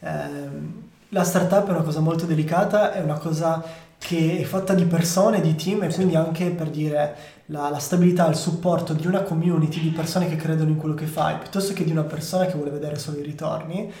ehm, 0.00 0.84
la 1.10 1.24
startup 1.24 1.68
è 1.68 1.70
una 1.70 1.82
cosa 1.82 2.00
molto 2.00 2.26
delicata, 2.26 2.92
è 2.92 3.00
una 3.00 3.18
cosa 3.18 3.62
che 4.06 4.38
è 4.38 4.44
fatta 4.44 4.72
di 4.72 4.84
persone, 4.84 5.40
di 5.40 5.56
team 5.56 5.82
e 5.82 5.92
quindi 5.92 6.14
anche 6.14 6.50
per 6.50 6.70
dire 6.70 7.16
la, 7.46 7.68
la, 7.70 7.80
stabilità, 7.80 8.28
il 8.28 8.36
supporto 8.36 8.92
di 8.92 9.04
una 9.04 9.22
community 9.22 9.80
di 9.80 9.88
persone 9.88 10.28
che 10.28 10.36
credono 10.36 10.70
in 10.70 10.76
quello 10.76 10.94
che 10.94 11.06
fai, 11.06 11.38
piuttosto 11.38 11.72
che 11.72 11.82
di 11.82 11.90
una 11.90 12.04
persona 12.04 12.46
che 12.46 12.52
vuole 12.52 12.70
vedere 12.70 13.00
solo 13.00 13.18
i 13.18 13.22
ritorni, 13.24 13.92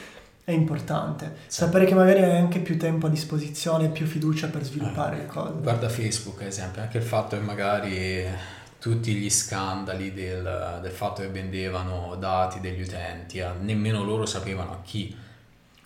è 0.44 0.52
importante. 0.52 1.32
Sì. 1.48 1.62
Sapere 1.62 1.86
che 1.86 1.94
magari 1.96 2.22
hai 2.22 2.36
anche 2.36 2.60
più 2.60 2.78
tempo 2.78 3.06
a 3.06 3.10
disposizione, 3.10 3.88
più 3.88 4.06
fiducia 4.06 4.46
per 4.46 4.62
sviluppare 4.62 5.16
eh, 5.16 5.18
le 5.22 5.26
cose. 5.26 5.54
Guarda 5.60 5.88
Facebook, 5.88 6.40
ad 6.40 6.46
esempio, 6.46 6.82
anche 6.82 6.98
il 6.98 7.04
fatto 7.04 7.36
che 7.36 7.42
magari 7.42 8.24
tutti 8.78 9.12
gli 9.12 9.28
scandali 9.28 10.14
del, 10.14 10.78
del 10.82 10.92
fatto 10.92 11.22
che 11.22 11.28
vendevano 11.30 12.14
dati 12.14 12.60
degli 12.60 12.82
utenti, 12.82 13.42
nemmeno 13.60 14.04
loro 14.04 14.24
sapevano 14.24 14.70
a 14.70 14.78
chi 14.84 15.24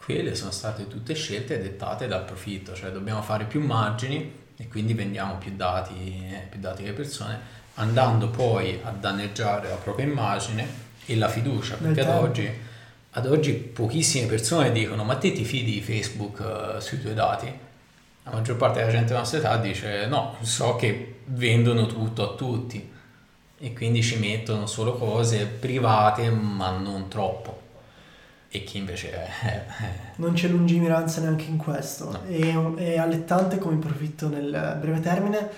quelle 0.05 0.35
sono 0.35 0.51
state 0.51 0.89
tutte 0.89 1.15
scelte 1.15 1.61
dettate 1.61 2.07
dal 2.07 2.25
profitto, 2.25 2.75
cioè 2.75 2.91
dobbiamo 2.91 3.23
fare 3.23 3.45
più 3.45 3.61
margini 3.61 4.39
e 4.57 4.69
quindi 4.69 4.95
vendiamo 4.95 5.37
più 5.37 5.55
dati, 5.55 6.27
eh, 6.31 6.47
più 6.49 6.59
dati 6.59 6.83
alle 6.83 6.93
persone, 6.93 7.39
andando 7.75 8.29
poi 8.29 8.81
a 8.83 8.91
danneggiare 8.91 9.69
la 9.69 9.77
propria 9.77 10.07
immagine 10.07 10.67
e 11.07 11.17
la 11.17 11.29
fiducia, 11.29 11.77
perché 11.77 12.01
ad 12.01 12.09
oggi, 12.09 12.51
ad 13.11 13.27
oggi, 13.27 13.53
pochissime 13.53 14.27
persone 14.27 14.73
dicono 14.73 15.05
ma 15.05 15.17
te 15.17 15.33
ti 15.33 15.45
fidi 15.45 15.73
di 15.73 15.81
Facebook 15.81 16.41
uh, 16.41 16.81
sui 16.81 17.01
tuoi 17.01 17.15
dati? 17.15 17.53
La 18.25 18.31
maggior 18.33 18.57
parte 18.57 18.81
della 18.81 18.91
gente 18.91 19.07
della 19.07 19.21
nostra 19.21 19.39
età 19.39 19.57
dice 19.57 20.07
no, 20.07 20.37
so 20.43 20.77
che 20.77 21.21
vendono 21.27 21.87
tutto 21.87 22.33
a 22.33 22.35
tutti. 22.35 22.99
E 23.63 23.73
quindi 23.75 24.03
ci 24.03 24.19
mettono 24.19 24.67
solo 24.67 24.95
cose 24.95 25.45
private 25.45 26.31
ma 26.31 26.71
non 26.71 27.09
troppo 27.09 27.69
e 28.53 28.65
chi 28.65 28.79
invece 28.79 29.13
è... 29.13 29.65
non 30.17 30.33
c'è 30.33 30.49
lungimiranza 30.49 31.21
neanche 31.21 31.45
in 31.49 31.57
questo, 31.57 32.11
no. 32.11 32.23
è, 32.27 32.93
è 32.93 32.99
allettante 32.99 33.59
come 33.59 33.77
profitto 33.77 34.29
nel 34.29 34.77
breve 34.81 34.99
termine, 35.01 35.49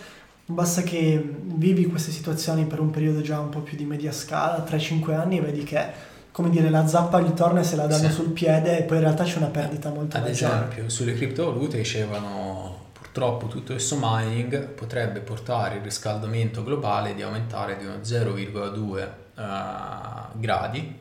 basta 0.44 0.82
che 0.82 1.34
vivi 1.42 1.86
queste 1.86 2.10
situazioni 2.10 2.66
per 2.66 2.80
un 2.80 2.90
periodo 2.90 3.22
già 3.22 3.40
un 3.40 3.48
po' 3.48 3.60
più 3.60 3.78
di 3.78 3.84
media 3.84 4.12
scala, 4.12 4.62
3-5 4.68 5.14
anni 5.14 5.38
e 5.38 5.40
vedi 5.40 5.64
che 5.64 6.10
come 6.32 6.48
dire, 6.48 6.70
la 6.70 6.86
zappa 6.86 7.20
gli 7.20 7.32
torna 7.32 7.60
e 7.60 7.64
se 7.64 7.76
la 7.76 7.86
danno 7.86 8.08
sì. 8.08 8.14
sul 8.14 8.30
piede 8.30 8.78
e 8.78 8.82
poi 8.84 8.96
in 8.96 9.02
realtà 9.02 9.24
c'è 9.24 9.36
una 9.36 9.48
perdita 9.48 9.90
molto 9.90 10.16
Ad 10.16 10.22
maggiore. 10.22 10.54
esempio, 10.54 10.88
sulle 10.88 11.14
criptovalute 11.14 11.76
dicevano 11.76 12.90
purtroppo 12.92 13.48
tutto 13.48 13.72
questo 13.72 13.98
mining 14.00 14.68
potrebbe 14.68 15.20
portare 15.20 15.76
il 15.76 15.82
riscaldamento 15.82 16.62
globale 16.64 17.14
di 17.14 17.20
aumentare 17.20 17.76
di 17.76 17.84
uno 17.84 17.96
0,2 17.96 19.08
uh, 19.34 20.38
gradi 20.38 21.00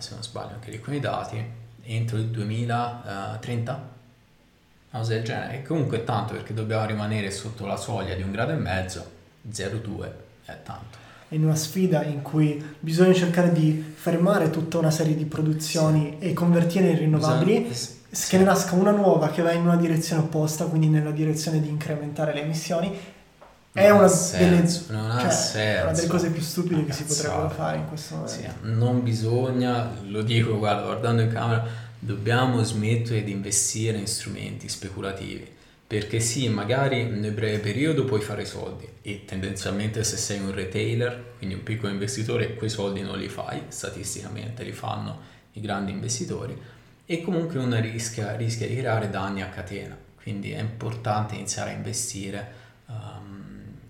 se 0.00 0.14
non 0.14 0.22
sbaglio 0.22 0.54
anche 0.54 0.70
lì 0.70 0.80
con 0.80 0.94
i 0.94 1.00
dati, 1.00 1.42
entro 1.82 2.16
il 2.16 2.26
2030, 2.26 3.72
una 3.72 5.00
cosa 5.00 5.14
del 5.14 5.24
genere. 5.24 5.58
E 5.58 5.62
comunque 5.62 6.04
tanto 6.04 6.34
perché 6.34 6.54
dobbiamo 6.54 6.86
rimanere 6.86 7.30
sotto 7.30 7.66
la 7.66 7.76
soglia 7.76 8.14
di 8.14 8.22
un 8.22 8.32
grado 8.32 8.52
e 8.52 8.56
mezzo, 8.56 9.04
0,2 9.50 10.10
è 10.44 10.56
tanto. 10.62 11.04
In 11.30 11.44
una 11.44 11.56
sfida 11.56 12.04
in 12.04 12.22
cui 12.22 12.64
bisogna 12.78 13.12
cercare 13.12 13.52
di 13.52 13.94
fermare 13.96 14.50
tutta 14.50 14.78
una 14.78 14.92
serie 14.92 15.16
di 15.16 15.24
produzioni 15.24 16.16
sì. 16.20 16.28
e 16.28 16.32
convertire 16.32 16.90
in 16.90 16.98
rinnovabili, 16.98 17.60
bisogna... 17.62 18.26
che 18.28 18.38
ne 18.38 18.44
nasca 18.44 18.74
una 18.76 18.92
nuova 18.92 19.30
che 19.30 19.42
va 19.42 19.50
in 19.50 19.62
una 19.62 19.76
direzione 19.76 20.22
opposta, 20.22 20.66
quindi 20.66 20.86
nella 20.86 21.10
direzione 21.10 21.60
di 21.60 21.68
incrementare 21.68 22.32
le 22.32 22.42
emissioni 22.42 22.96
è 23.76 23.90
una, 23.90 24.08
senso, 24.08 24.38
delle, 24.38 24.66
cioè, 25.30 25.82
una 25.82 25.92
delle 25.92 26.06
cose 26.06 26.30
più 26.30 26.40
stupide 26.40 26.84
che 26.86 26.92
si 26.92 27.04
potrebbero 27.04 27.50
fare 27.50 27.76
in 27.76 27.86
questo 27.86 28.14
momento. 28.14 28.34
Sì, 28.34 28.48
non 28.62 29.02
bisogna, 29.02 29.90
lo 30.06 30.22
dico 30.22 30.56
guarda, 30.56 30.82
guardando 30.82 31.20
in 31.20 31.30
camera, 31.30 31.66
dobbiamo 31.98 32.62
smettere 32.62 33.22
di 33.22 33.32
investire 33.32 33.98
in 33.98 34.06
strumenti 34.06 34.68
speculativi. 34.68 35.54
Perché 35.86 36.20
sì, 36.20 36.48
magari 36.48 37.04
nel 37.04 37.32
breve 37.32 37.58
periodo 37.58 38.04
puoi 38.04 38.20
fare 38.20 38.44
soldi 38.44 38.88
e 39.02 39.24
tendenzialmente 39.24 40.02
se 40.04 40.16
sei 40.16 40.40
un 40.40 40.52
retailer, 40.52 41.34
quindi 41.36 41.54
un 41.54 41.62
piccolo 41.62 41.92
investitore, 41.92 42.54
quei 42.54 42.70
soldi 42.70 43.02
non 43.02 43.18
li 43.18 43.28
fai, 43.28 43.62
statisticamente 43.68 44.64
li 44.64 44.72
fanno 44.72 45.20
i 45.52 45.60
grandi 45.60 45.92
investitori 45.92 46.58
e 47.04 47.22
comunque 47.22 47.60
uno 47.60 47.78
rischia, 47.78 48.34
rischia 48.34 48.66
di 48.66 48.74
creare 48.74 49.10
danni 49.10 49.42
a 49.42 49.48
catena. 49.48 49.96
Quindi 50.20 50.50
è 50.50 50.58
importante 50.58 51.34
iniziare 51.36 51.70
a 51.70 51.74
investire 51.74 52.64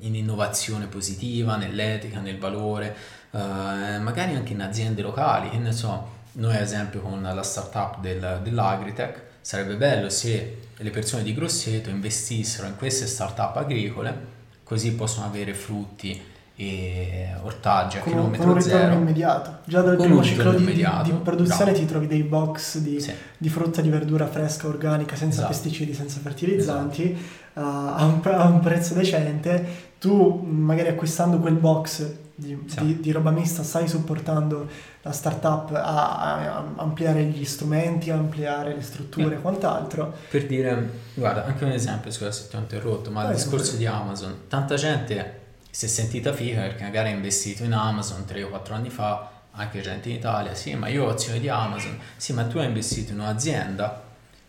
in 0.00 0.14
innovazione 0.14 0.86
positiva, 0.86 1.56
nell'etica, 1.56 2.20
nel 2.20 2.38
valore, 2.38 2.96
eh, 3.30 3.98
magari 3.98 4.34
anche 4.34 4.52
in 4.52 4.62
aziende 4.62 5.02
locali, 5.02 5.50
che 5.50 5.58
ne 5.58 5.72
so, 5.72 6.14
noi 6.32 6.54
ad 6.54 6.62
esempio 6.62 7.00
con 7.00 7.22
la 7.22 7.42
startup 7.42 8.00
del, 8.00 8.40
dell'Agritech 8.42 9.22
sarebbe 9.40 9.76
bello 9.76 10.08
se 10.08 10.58
le 10.76 10.90
persone 10.90 11.22
di 11.22 11.32
Grosseto 11.34 11.88
investissero 11.88 12.66
in 12.66 12.76
queste 12.76 13.06
startup 13.06 13.56
agricole, 13.56 14.34
così 14.62 14.92
possono 14.92 15.26
avere 15.26 15.54
frutti 15.54 16.34
e 16.58 17.28
ortaggi 17.42 17.98
a 17.98 18.00
con, 18.00 18.12
chilometro 18.12 18.46
con 18.46 18.54
un 18.54 18.60
zero. 18.62 18.94
immediato. 18.94 19.58
Già 19.64 19.82
dal 19.82 19.96
primo 19.96 20.22
ciclo 20.22 20.52
di, 20.52 20.64
di, 20.64 20.86
di, 21.04 21.12
produzione 21.22 21.70
Bravo. 21.70 21.78
ti 21.78 21.84
trovi 21.84 22.06
dei 22.06 22.22
box 22.22 22.78
di, 22.78 22.98
sì. 22.98 23.12
di, 23.36 23.48
frutta 23.50 23.82
di 23.82 23.90
verdura 23.90 24.26
fresca, 24.26 24.66
organica, 24.66 25.16
senza 25.16 25.40
esatto. 25.40 25.52
pesticidi, 25.52 25.92
senza 25.92 26.18
fertilizzanti, 26.20 27.12
esatto. 27.12 27.44
A, 27.62 28.04
un, 28.04 28.20
a, 28.24 28.44
un, 28.44 28.60
prezzo 28.60 28.94
decente. 28.94 29.84
Tu 29.98 30.42
magari 30.44 30.88
acquistando 30.88 31.38
quel 31.38 31.54
box 31.54 32.14
di, 32.34 32.58
sì. 32.66 33.00
di 33.00 33.12
roba 33.12 33.30
mista 33.30 33.62
stai 33.62 33.88
supportando 33.88 34.68
la 35.00 35.12
startup 35.12 35.72
a, 35.72 36.56
a, 36.56 36.64
ampliare 36.76 37.24
gli 37.24 37.44
strumenti, 37.44 38.10
a 38.10 38.16
ampliare 38.16 38.74
le 38.74 38.82
strutture 38.82 39.36
e 39.36 39.40
quant'altro. 39.40 40.14
Per 40.28 40.46
dire, 40.46 40.90
guarda, 41.14 41.46
anche 41.46 41.64
un 41.64 41.70
esempio, 41.70 42.10
scusa 42.10 42.30
se 42.30 42.48
ti 42.48 42.56
ho 42.56 42.58
interrotto, 42.58 43.10
ma 43.10 43.28
il 43.28 43.34
discorso 43.34 43.76
di 43.76 43.86
Amazon, 43.86 44.42
tanta 44.48 44.74
gente 44.74 45.44
si 45.70 45.86
è 45.86 45.88
sentita 45.88 46.32
figa 46.32 46.62
perché 46.62 46.84
magari 46.84 47.08
ha 47.08 47.12
investito 47.12 47.64
in 47.64 47.72
Amazon 47.72 48.24
3 48.24 48.42
o 48.42 48.48
4 48.48 48.74
anni 48.74 48.90
fa, 48.90 49.30
anche 49.52 49.80
gente 49.80 50.10
in 50.10 50.16
Italia, 50.16 50.54
sì, 50.54 50.74
ma 50.74 50.88
io 50.88 51.06
ho 51.06 51.10
azioni 51.10 51.40
di 51.40 51.48
Amazon, 51.48 51.98
sì, 52.16 52.34
ma 52.34 52.44
tu 52.44 52.58
hai 52.58 52.66
investito 52.66 53.12
in 53.12 53.20
un'azienda 53.20 54.02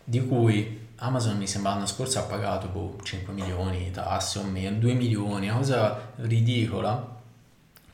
di 0.04 0.26
cui 0.26 0.87
Amazon 1.00 1.36
mi 1.36 1.46
sembra 1.46 1.72
l'anno 1.72 1.86
scorso 1.86 2.18
ha 2.18 2.22
pagato 2.22 2.66
boh, 2.68 2.96
5 3.02 3.32
milioni 3.32 3.84
di 3.84 3.90
tasse 3.90 4.38
o 4.40 4.42
meno, 4.42 4.78
2 4.78 4.92
milioni, 4.94 5.48
una 5.48 5.58
cosa 5.58 6.10
ridicola, 6.16 7.16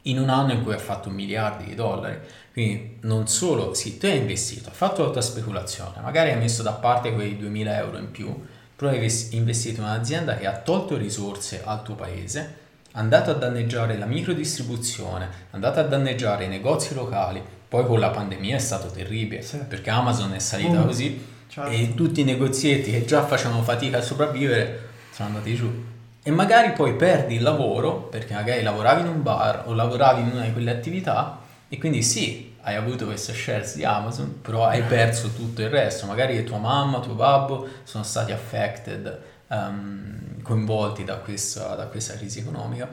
in 0.02 0.18
un 0.18 0.28
anno 0.30 0.52
in 0.52 0.62
cui 0.62 0.72
ha 0.72 0.78
fatto 0.78 1.10
miliardi 1.10 1.64
di 1.64 1.74
dollari. 1.74 2.18
Quindi 2.52 2.98
non 3.02 3.26
solo, 3.28 3.74
sì, 3.74 3.98
tu 3.98 4.06
hai 4.06 4.16
investito, 4.18 4.68
hai 4.70 4.74
fatto 4.74 5.04
la 5.04 5.10
tua 5.10 5.20
speculazione, 5.20 6.00
magari 6.02 6.30
hai 6.30 6.38
messo 6.38 6.62
da 6.62 6.72
parte 6.72 7.12
quei 7.12 7.36
2000 7.36 7.76
euro 7.78 7.98
in 7.98 8.10
più, 8.10 8.34
però 8.76 8.90
hai 8.90 8.96
investito 9.30 9.80
in 9.80 9.86
un'azienda 9.86 10.36
che 10.36 10.46
ha 10.46 10.56
tolto 10.58 10.96
risorse 10.96 11.62
al 11.64 11.82
tuo 11.82 11.94
paese, 11.94 12.62
andato 12.92 13.30
a 13.30 13.34
danneggiare 13.34 13.98
la 13.98 14.06
microdistribuzione, 14.06 15.28
andato 15.50 15.80
a 15.80 15.82
danneggiare 15.82 16.44
i 16.44 16.48
negozi 16.48 16.94
locali, 16.94 17.42
poi 17.68 17.84
con 17.86 17.98
la 17.98 18.10
pandemia 18.10 18.56
è 18.56 18.60
stato 18.60 18.88
terribile, 18.88 19.42
Sì. 19.42 19.58
perché 19.58 19.90
Amazon 19.90 20.32
è 20.32 20.38
salita 20.38 20.78
Mm. 20.80 20.86
così 20.86 21.32
Certo. 21.48 21.70
e 21.70 21.94
tutti 21.94 22.20
i 22.22 22.24
negozietti 22.24 22.90
che 22.90 23.04
già 23.04 23.24
facevano 23.24 23.62
fatica 23.62 23.98
a 23.98 24.02
sopravvivere 24.02 24.88
sono 25.12 25.28
andati 25.28 25.54
giù. 25.54 25.84
E 26.22 26.30
magari 26.30 26.72
poi 26.72 26.94
perdi 26.94 27.34
il 27.34 27.42
lavoro, 27.42 27.96
perché 27.96 28.34
magari 28.34 28.62
lavoravi 28.62 29.02
in 29.02 29.08
un 29.08 29.22
bar 29.22 29.64
o 29.66 29.74
lavoravi 29.74 30.22
in 30.22 30.30
una 30.32 30.42
di 30.44 30.52
quelle 30.52 30.70
attività 30.70 31.38
e 31.68 31.78
quindi 31.78 32.02
sì, 32.02 32.56
hai 32.62 32.76
avuto 32.76 33.04
queste 33.04 33.34
shares 33.34 33.76
di 33.76 33.84
Amazon, 33.84 34.40
però 34.40 34.64
hai 34.64 34.82
perso 34.82 35.32
tutto 35.32 35.60
il 35.60 35.68
resto. 35.68 36.06
Magari 36.06 36.42
tua 36.44 36.58
mamma, 36.58 37.00
tuo 37.00 37.14
babbo 37.14 37.68
sono 37.84 38.02
stati 38.04 38.32
affected, 38.32 39.20
ehm, 39.48 40.40
coinvolti 40.42 41.04
da 41.04 41.16
questa, 41.16 41.74
da 41.74 41.86
questa 41.86 42.14
crisi 42.16 42.40
economica 42.40 42.88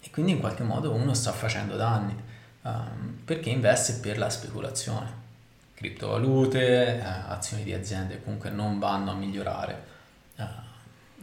e 0.00 0.10
quindi 0.10 0.32
in 0.32 0.40
qualche 0.40 0.62
modo 0.62 0.92
uno 0.92 1.14
sta 1.14 1.32
facendo 1.32 1.76
danni 1.76 2.14
ehm, 2.64 3.20
perché 3.24 3.50
investe 3.50 3.94
per 3.94 4.18
la 4.18 4.28
speculazione. 4.30 5.24
Criptovalute, 5.76 6.98
eh, 6.98 7.02
azioni 7.28 7.62
di 7.62 7.74
aziende 7.74 8.22
comunque 8.22 8.48
non 8.48 8.78
vanno 8.78 9.10
a 9.10 9.14
migliorare 9.14 9.82
eh, 10.36 10.44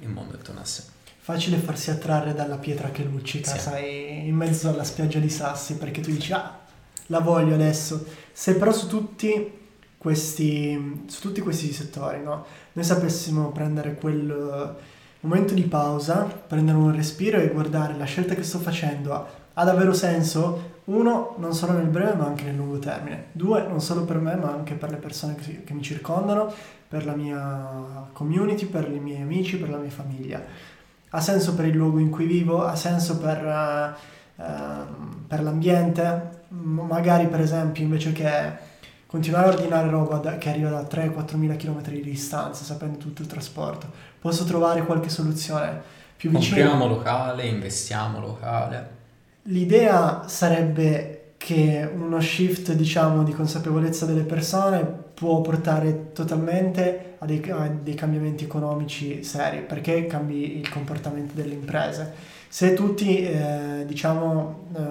il 0.02 0.10
mondo 0.10 0.36
intorno 0.36 0.62
a 0.62 0.66
sé. 0.66 0.84
Facile 1.20 1.58
farsi 1.58 1.89
attrarre 1.89 2.36
dalla 2.36 2.58
pietra 2.58 2.92
che 2.92 3.02
luccica, 3.04 3.50
Sì. 3.52 3.60
sai, 3.60 4.28
in 4.28 4.36
mezzo 4.36 4.70
alla 4.70 4.84
spiaggia 4.84 5.18
di 5.18 5.30
sassi, 5.30 5.78
perché 5.78 6.02
tu 6.02 6.12
dici, 6.12 6.34
ah, 6.34 6.60
la 7.08 7.20
voglio 7.20 7.56
adesso. 7.56 8.06
Se 8.32 8.56
però 8.56 8.72
su 8.72 8.88
tutti 8.88 9.52
questi, 9.98 11.04
su 11.08 11.22
tutti 11.22 11.42
questi 11.42 11.72
settori, 11.74 12.22
no? 12.22 12.46
Noi 12.74 12.86
sapessimo 12.86 13.52
prendere 13.52 13.96
quel 13.96 14.30
eh, 14.78 14.82
momento 15.22 15.56
di 15.56 15.63
pausa, 15.63 16.26
prendere 16.26 16.78
un 16.78 16.94
respiro 16.96 17.39
e 17.39 17.48
guardare 17.48 17.98
la 17.98 18.06
scelta 18.06 18.36
che 18.36 18.44
sto 18.44 18.60
facendo 18.60 19.13
ha, 19.16 19.28
ha 19.54 19.63
davvero 19.63 19.94
senso? 19.94 20.73
Uno, 20.86 21.36
non 21.38 21.54
solo 21.54 21.74
nel 21.74 21.88
breve 21.88 22.13
ma 22.15 22.26
anche 22.26 22.43
nel 22.43 22.56
lungo 22.56 22.80
termine. 22.80 23.26
Due, 23.32 23.65
non 23.67 23.82
solo 23.82 24.04
per 24.04 24.17
me 24.17 24.36
ma 24.36 24.52
anche 24.52 24.74
per 24.74 24.89
le 24.91 24.98
persone 24.98 25.36
che, 25.36 25.63
che 25.63 25.74
mi 25.74 25.82
circondano, 25.82 26.52
per 26.88 27.06
la 27.06 27.15
mia 27.15 28.08
community, 28.12 28.65
per 28.65 28.91
i 28.91 29.00
miei 29.00 29.22
amici, 29.22 29.58
per 29.58 29.69
la 29.69 29.78
mia 29.78 29.89
famiglia 29.89 30.72
ha 31.15 31.22
senso 31.22 31.54
per 31.54 31.65
il 31.65 31.76
luogo 31.76 32.00
in 32.00 32.10
cui 32.10 32.26
vivo, 32.26 32.65
ha 32.65 32.76
senso 32.76 33.17
per, 33.19 33.38
eh, 33.38 34.43
ehm, 34.43 35.26
per 35.28 35.43
l'ambiente, 35.43 36.41
magari 36.50 37.28
per 37.28 37.39
esempio 37.39 37.84
invece 37.84 38.12
che 38.12 38.72
continuare 39.06 39.50
a 39.50 39.54
ordinare 39.54 39.89
roba 39.89 40.17
da- 40.17 40.38
che 40.38 40.50
arriva 40.50 40.72
da 40.72 40.84
3-4 40.84 41.38
mila 41.38 41.56
km 41.56 41.84
di 41.84 42.02
distanza, 42.02 42.63
sapendo 42.63 42.98
tutto 42.98 43.22
il 43.22 43.28
trasporto, 43.28 43.91
posso 44.19 44.43
trovare 44.43 44.84
qualche 44.86 45.10
soluzione 45.10 45.82
più 46.17 46.32
vicina. 46.32 46.56
Compriamo 46.56 46.88
locale, 46.88 47.46
investiamo 47.46 48.19
locale. 48.19 49.02
L'idea 49.47 50.23
sarebbe 50.27 51.34
che 51.38 51.89
uno 51.93 52.21
shift, 52.21 52.71
diciamo, 52.71 53.23
di 53.23 53.34
consapevolezza 53.34 54.06
delle 54.06 54.23
persone 54.23 54.86
può 55.13 55.41
portare 55.41 56.13
totalmente 56.13 57.15
a 57.19 57.25
dei, 57.25 57.43
a 57.49 57.67
dei 57.67 57.95
cambiamenti 57.95 58.45
economici 58.45 59.23
seri, 59.23 59.60
perché 59.60 60.08
cambi 60.08 60.58
il 60.58 60.69
comportamento 60.69 61.34
delle 61.36 61.53
imprese. 61.53 62.13
Se 62.47 62.73
tutti, 62.73 63.21
eh, 63.25 63.84
diciamo, 63.86 64.67
eh, 64.73 64.82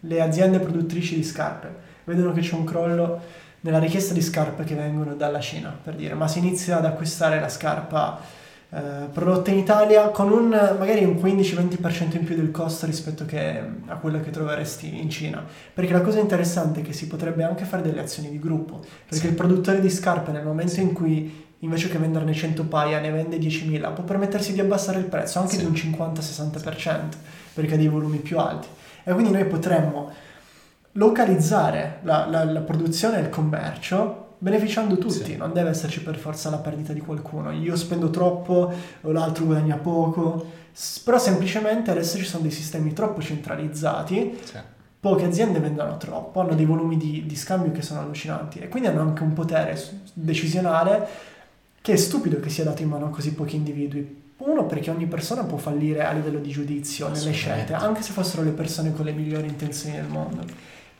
le 0.00 0.20
aziende 0.20 0.58
produttrici 0.58 1.14
di 1.14 1.24
scarpe 1.24 1.86
vedono 2.04 2.32
che 2.32 2.40
c'è 2.40 2.54
un 2.54 2.64
crollo 2.64 3.20
nella 3.60 3.78
richiesta 3.78 4.12
di 4.12 4.20
scarpe 4.20 4.64
che 4.64 4.74
vengono 4.74 5.14
dalla 5.14 5.40
Cina, 5.40 5.76
per 5.82 5.94
dire, 5.94 6.12
ma 6.12 6.28
si 6.28 6.38
inizia 6.40 6.76
ad 6.76 6.84
acquistare 6.84 7.40
la 7.40 7.48
scarpa 7.48 8.20
eh, 8.70 9.08
prodotta 9.12 9.50
in 9.50 9.58
Italia 9.58 10.08
con 10.08 10.30
un 10.30 10.48
magari 10.48 11.02
un 11.04 11.14
15-20% 11.14 12.16
in 12.16 12.24
più 12.24 12.34
del 12.36 12.50
costo 12.50 12.84
rispetto 12.86 13.24
che, 13.24 13.62
a 13.86 13.96
quello 13.96 14.20
che 14.20 14.30
troveresti 14.30 15.00
in 15.00 15.08
Cina. 15.08 15.42
Perché 15.72 15.92
la 15.92 16.02
cosa 16.02 16.18
interessante 16.20 16.80
è 16.80 16.82
che 16.82 16.92
si 16.92 17.06
potrebbe 17.06 17.44
anche 17.44 17.64
fare 17.64 17.82
delle 17.82 18.00
azioni 18.00 18.28
di 18.30 18.38
gruppo, 18.38 18.78
perché 19.08 19.24
Sì. 19.24 19.26
il 19.28 19.34
produttore 19.34 19.80
di 19.80 19.88
scarpe 19.90 20.32
nel 20.32 20.44
momento 20.44 20.72
Sì. 20.72 20.82
in 20.82 20.92
cui 20.92 21.46
invece 21.60 21.88
che 21.88 21.98
venderne 21.98 22.32
100 22.34 22.64
paia 22.66 23.00
ne 23.00 23.10
vende 23.10 23.38
10.000 23.38 23.90
può 23.92 24.04
permettersi 24.04 24.52
di 24.52 24.60
abbassare 24.60 24.98
il 24.98 25.06
prezzo 25.06 25.38
anche 25.40 25.56
Sì. 25.56 25.60
di 25.60 25.64
un 25.64 25.72
50-60% 25.72 27.16
perché 27.54 27.74
ha 27.74 27.76
dei 27.78 27.88
volumi 27.88 28.18
più 28.18 28.38
alti. 28.38 28.68
E 29.02 29.12
quindi 29.12 29.32
noi 29.32 29.44
potremmo 29.46 30.10
localizzare 30.92 31.98
la, 32.02 32.26
la- 32.28 32.44
la 32.44 32.60
produzione 32.60 33.18
e 33.18 33.20
il 33.22 33.28
commercio 33.30 34.26
beneficiando 34.38 34.96
tutti, 34.98 35.24
Sì. 35.24 35.36
non 35.36 35.52
deve 35.52 35.70
esserci 35.70 36.02
per 36.02 36.16
forza 36.16 36.50
la 36.50 36.58
perdita 36.58 36.92
di 36.92 37.00
qualcuno. 37.00 37.50
Io 37.50 37.76
spendo 37.76 38.10
troppo 38.10 38.72
o 39.02 39.10
l'altro 39.12 39.44
guadagna 39.44 39.76
poco, 39.76 40.46
però 41.04 41.18
semplicemente 41.18 41.90
adesso 41.90 42.16
ci 42.18 42.24
sono 42.24 42.42
dei 42.42 42.52
sistemi 42.52 42.92
troppo 42.92 43.20
centralizzati, 43.20 44.38
Sì. 44.44 44.58
poche 45.00 45.24
aziende 45.24 45.58
vendono 45.58 45.96
troppo, 45.96 46.40
hanno 46.40 46.54
dei 46.54 46.64
volumi 46.64 46.96
di, 46.96 47.24
di 47.26 47.36
scambio 47.36 47.72
che 47.72 47.82
sono 47.82 48.00
allucinanti 48.00 48.58
e 48.60 48.68
quindi 48.68 48.88
hanno 48.88 49.00
anche 49.00 49.22
un 49.22 49.32
potere 49.32 49.76
decisionale 50.12 51.06
che 51.80 51.92
è 51.92 51.96
stupido 51.96 52.38
che 52.40 52.50
sia 52.50 52.64
dato 52.64 52.82
in 52.82 52.88
mano 52.88 53.06
a 53.06 53.10
così 53.10 53.32
pochi 53.34 53.56
individui. 53.56 54.26
Uno, 54.38 54.66
perché 54.66 54.90
ogni 54.90 55.06
persona 55.06 55.42
può 55.42 55.56
fallire 55.58 56.04
a 56.04 56.12
livello 56.12 56.38
di 56.38 56.50
giudizio 56.50 57.08
nelle 57.08 57.32
scelte, 57.32 57.72
anche 57.72 58.02
se 58.02 58.12
fossero 58.12 58.42
le 58.44 58.50
persone 58.50 58.92
con 58.92 59.04
le 59.04 59.10
migliori 59.12 59.48
intenzioni 59.48 59.96
del 59.96 60.06
mondo. 60.06 60.44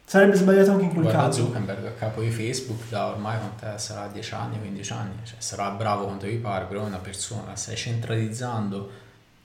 Sarebbe 0.09 0.37
sbagliato 0.37 0.71
anche 0.71 0.85
in 0.85 0.91
quel 0.93 1.03
Guarda 1.03 1.21
caso. 1.25 1.45
Zuckerberg 1.45 1.85
a 1.85 1.91
capo 1.91 2.23
di 2.23 2.31
Facebook 2.31 2.89
da 2.89 3.09
ormai 3.09 3.39
sarà 3.77 4.07
10 4.07 4.33
anni, 4.33 4.59
15 4.59 4.93
anni, 4.95 5.13
cioè 5.25 5.37
sarà 5.37 5.69
bravo 5.69 6.07
quanto 6.07 6.25
vi 6.25 6.37
pare, 6.37 6.65
però 6.65 6.83
è 6.83 6.87
una 6.87 6.97
persona, 6.97 7.55
stai 7.57 7.77
centralizzando 7.77 8.91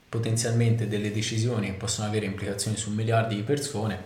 potenzialmente 0.07 0.87
delle 0.87 1.11
decisioni 1.11 1.65
che 1.65 1.73
possono 1.73 2.07
avere 2.07 2.27
implicazioni 2.27 2.77
su 2.77 2.91
miliardi 2.91 3.35
di 3.35 3.41
persone, 3.41 4.01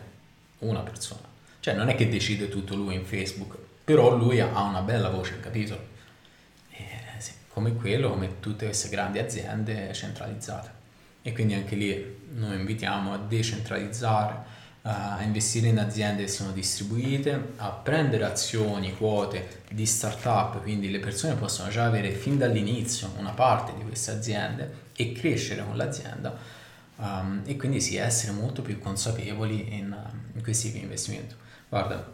una 0.60 0.80
persona. 0.80 1.22
Cioè 1.60 1.76
non 1.76 1.89
è 1.89 1.96
che 1.96 2.10
decide 2.10 2.50
tutto 2.50 2.74
lui 2.74 2.96
in 2.96 3.06
Facebook, 3.06 3.56
però 3.84 4.15
lui 4.15 4.39
ha 4.39 4.60
una 4.60 4.82
bella 4.82 5.10
voce, 5.10 5.39
capito? 5.39 5.80
Eh, 6.72 7.20
sì, 7.20 7.34
come 7.50 7.76
quello, 7.76 8.10
come 8.10 8.39
tutte 8.39 8.65
queste 8.65 8.89
grandi 8.89 9.20
aziende 9.20 9.93
centralizzate. 9.93 10.70
E 11.22 11.34
quindi 11.34 11.54
anche 11.54 11.76
lì 11.76 12.17
noi 12.34 12.56
invitiamo 12.56 13.13
a 13.13 13.17
decentralizzare, 13.17 14.56
a 14.89 15.21
investire 15.21 15.67
in 15.67 15.80
aziende 15.80 16.23
che 16.23 16.30
sono 16.30 16.52
distribuite, 16.52 17.54
a 17.58 17.71
prendere 17.71 18.23
azioni, 18.23 18.95
quote 18.95 19.63
di 19.69 19.86
startup, 19.86 20.62
quindi 20.62 20.89
le 20.89 21.00
persone 21.00 21.34
possono 21.36 21.69
già 21.69 21.84
avere 21.86 22.12
fin 22.12 22.38
dall'inizio 22.38 23.12
una 23.17 23.32
parte 23.32 23.73
di 23.78 23.84
queste 23.84 24.12
aziende 24.12 24.86
e 24.95 25.12
crescere 25.12 25.65
con 25.65 25.76
l'azienda 25.76 26.34
um, 26.95 27.41
e 27.45 27.58
quindi 27.58 27.82
sì, 27.82 27.97
essere 27.97 28.32
molto 28.32 28.62
più 28.62 28.80
consapevoli 28.80 29.76
in, 29.76 29.93
in 30.34 30.41
questi 30.41 30.67
tipi 30.67 30.78
di 30.78 30.84
investimento. 30.86 31.36
Guarda, 31.67 32.10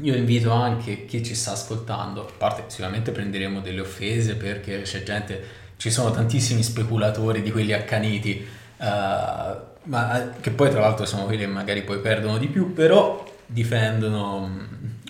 io 0.00 0.14
invito 0.14 0.50
anche 0.50 1.06
chi 1.06 1.24
ci 1.24 1.34
sta 1.34 1.52
ascoltando, 1.52 2.26
a 2.26 2.32
parte 2.36 2.64
sicuramente 2.66 3.12
prenderemo 3.12 3.60
delle 3.60 3.80
offese 3.80 4.34
perché 4.36 4.82
c'è 4.82 5.02
gente, 5.04 5.42
ci 5.78 5.90
sono 5.90 6.10
tantissimi 6.10 6.62
speculatori 6.62 7.40
di 7.40 7.50
quelli 7.50 7.72
accaniti, 7.72 8.46
eh, 8.76 9.72
ma 9.84 10.22
eh, 10.22 10.40
che 10.40 10.50
poi 10.50 10.70
tra 10.70 10.80
l'altro 10.80 11.04
sono 11.04 11.24
quelli 11.24 11.40
che 11.40 11.46
magari 11.46 11.82
poi 11.82 11.98
perdono 11.98 12.38
di 12.38 12.48
più, 12.48 12.72
però 12.72 13.24
difendono, 13.46 14.50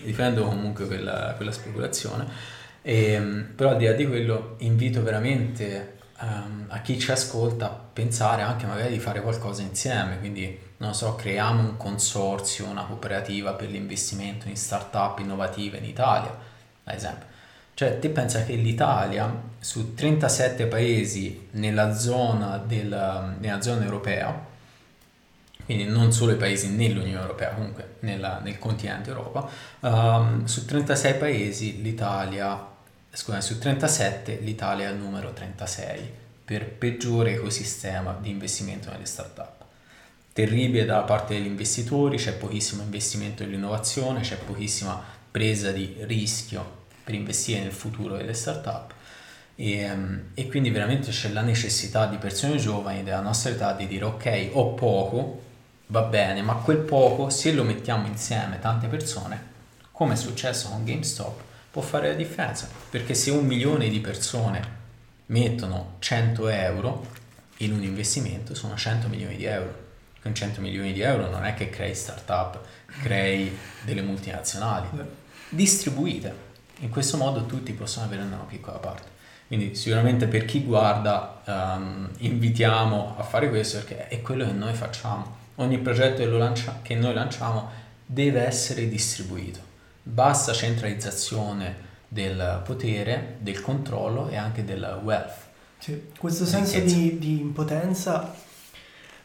difendono 0.03 0.49
comunque 0.49 0.87
quella, 0.87 1.35
quella 1.37 1.53
speculazione. 1.53 2.27
E, 2.83 3.47
però 3.55 3.71
al 3.71 3.77
di 3.79 3.87
là 3.87 3.93
di 3.93 4.07
quello 4.07 4.57
invito 4.59 5.03
veramente 5.03 5.97
ehm, 6.21 6.67
a 6.69 6.81
chi 6.81 6.99
ci 6.99 7.11
ascolta 7.11 7.67
a 7.67 7.71
pensare 7.71 8.43
anche 8.43 8.67
magari 8.67 8.93
di 8.93 8.99
fare 8.99 9.23
qualcosa 9.23 9.63
insieme, 9.63 10.19
quindi 10.19 10.59
non 10.79 10.95
so, 10.95 11.15
creiamo 11.15 11.61
un 11.61 11.77
consorzio, 11.77 12.67
una 12.67 12.85
cooperativa 12.85 13.53
per 13.53 13.71
l'investimento 13.71 14.49
in 14.49 14.57
start-up 14.57 15.21
innovative 15.21 15.79
in 15.79 15.85
Italia, 15.85 16.37
ad 16.85 16.95
esempio. 16.95 17.27
Cioè, 17.75 17.99
te 17.99 18.09
pensa 18.11 18.45
che 18.45 18.55
l'Italia, 18.55 19.33
su 19.59 19.95
37 19.95 20.67
paesi 20.67 21.49
nella 21.53 21.95
zona, 21.95 22.59
del, 22.59 23.37
nella 23.39 23.61
zona 23.63 23.83
europea, 23.83 24.53
quindi 25.64 25.85
non 25.85 26.12
solo 26.12 26.33
i 26.33 26.37
paesi 26.37 26.68
nell'Unione 26.70 27.20
Europea, 27.20 27.50
comunque 27.50 27.96
nella- 28.00 28.40
nel 28.42 28.59
continente 28.59 29.11
Europa, 29.11 29.48
ehm, 29.81 30.44
su 30.44 30.64
36 30.64 31.14
paesi 31.14 31.83
l'Italia, 31.83 32.72
scusa, 33.12 33.40
su 33.40 33.59
37 33.59 34.38
l'Italia 34.40 34.88
è 34.88 34.90
al 34.90 34.98
numero 34.98 35.33
36 35.33 36.22
per 36.44 36.68
peggiore 36.70 37.33
ecosistema 37.33 38.16
di 38.20 38.31
investimento 38.31 38.90
nelle 38.90 39.07
start-up. 39.07 39.62
Terribile 40.33 40.85
da 40.85 41.00
parte 41.03 41.35
degli 41.35 41.46
investitori, 41.46 42.16
c'è 42.16 42.35
pochissimo 42.35 42.83
investimento 42.83 43.44
nell'innovazione, 43.44 44.20
c'è 44.20 44.37
pochissima 44.37 45.03
presa 45.31 45.70
di 45.70 45.96
rischio 46.00 46.83
per 47.05 47.14
investire 47.14 47.61
nel 47.61 47.72
futuro 47.72 48.16
delle 48.16 48.35
start-up 48.35 48.92
e, 49.57 49.79
ehm, 49.79 50.22
e 50.35 50.48
quindi 50.48 50.70
veramente 50.70 51.11
c'è 51.11 51.31
la 51.31 51.42
necessità 51.42 52.07
di 52.07 52.16
persone 52.16 52.57
giovani 52.57 53.03
della 53.03 53.20
nostra 53.20 53.50
età 53.50 53.72
di 53.72 53.87
dire 53.87 54.05
ok, 54.05 54.50
ho 54.53 54.74
poco, 54.74 55.42
va 55.94 56.02
bene, 56.02 56.42
ma 56.42 56.54
quel 56.54 56.78
poco 56.78 57.30
se 57.30 57.52
lo 57.52 57.62
mettiamo 57.62 58.09
insieme 58.09 58.59
tante 58.59 58.88
persone, 58.88 59.52
come 59.92 60.14
è 60.14 60.16
successo 60.16 60.68
con 60.68 60.85
GameStop, 60.85 61.40
può 61.70 61.83
fare 61.83 62.09
la 62.09 62.14
differenza, 62.14 62.68
perché 62.90 63.14
se 63.14 63.30
un 63.30 63.46
milione 63.46 63.88
di 63.88 64.00
persone 64.00 64.83
mettono 65.26 65.94
100 66.00 66.48
euro 66.48 67.07
in 67.59 67.72
un 67.72 67.85
investimento 67.85 68.57
sono 68.57 68.74
100 68.74 69.07
milioni 69.07 69.37
di 69.37 69.44
euro. 69.44 69.83
con 70.20 70.35
100 70.35 70.61
milioni 70.61 70.92
di 70.92 71.00
euro 71.00 71.30
non 71.30 71.44
è 71.44 71.54
che 71.54 71.70
crei 71.70 71.94
startup, 71.94 72.59
crei 73.02 73.57
delle 73.83 74.02
multinazionali 74.02 74.88
distribuite. 75.50 76.35
In 76.80 76.88
questo 76.88 77.16
modo 77.18 77.46
tutti 77.46 77.72
possono 77.72 78.07
avere 78.07 78.22
una 78.22 78.44
piccola 78.48 78.78
parte. 78.78 79.12
Quindi 79.46 79.76
sicuramente 79.76 80.26
per 80.26 80.44
chi 80.44 80.64
guarda 80.64 81.42
um, 81.44 82.09
invitiamo 82.18 83.14
a 83.16 83.22
fare 83.22 83.48
questo 83.48 83.78
perché 83.78 84.09
è 84.09 84.20
quello 84.22 84.44
che 84.44 84.52
noi 84.52 84.74
facciamo. 84.74 85.42
Ogni 85.57 85.79
progetto 85.79 86.19
che, 86.19 86.27
lancia- 86.27 86.81
che 86.83 86.95
noi 86.95 87.14
lanciamo 87.14 87.69
deve 88.05 88.45
essere 88.45 88.88
distribuito. 88.88 89.61
Basta 90.03 90.53
centralizzazione 90.53 91.93
del 92.09 92.62
potere, 92.64 93.37
del 93.40 93.61
controllo 93.61 94.29
e 94.29 94.37
anche 94.37 94.64
del 94.64 95.01
wealth. 95.03 95.43
Sì, 95.79 96.09
questo 96.19 96.47
senso 96.47 96.79
di, 96.81 97.19
di, 97.19 97.40
impotenza 97.40 98.35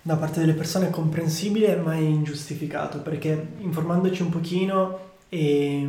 da 0.01 0.15
parte 0.15 0.39
delle 0.39 0.53
persone 0.53 0.87
è 0.87 0.89
comprensibile 0.89 1.75
ma 1.75 1.93
è 1.93 1.99
ingiustificato 1.99 2.99
perché 2.99 3.51
informandoci 3.59 4.21
un 4.21 4.29
pochino 4.29 5.07
e 5.29 5.87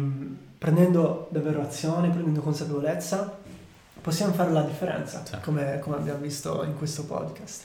prendendo 0.58 1.28
davvero 1.30 1.62
azione, 1.62 2.10
prendendo 2.10 2.40
consapevolezza, 2.40 3.38
possiamo 4.00 4.32
fare 4.32 4.52
la 4.52 4.62
differenza, 4.62 5.24
sì. 5.24 5.36
come, 5.40 5.78
come, 5.78 5.96
abbiamo 5.96 6.20
visto 6.20 6.62
in 6.64 6.76
questo 6.76 7.04
podcast. 7.04 7.64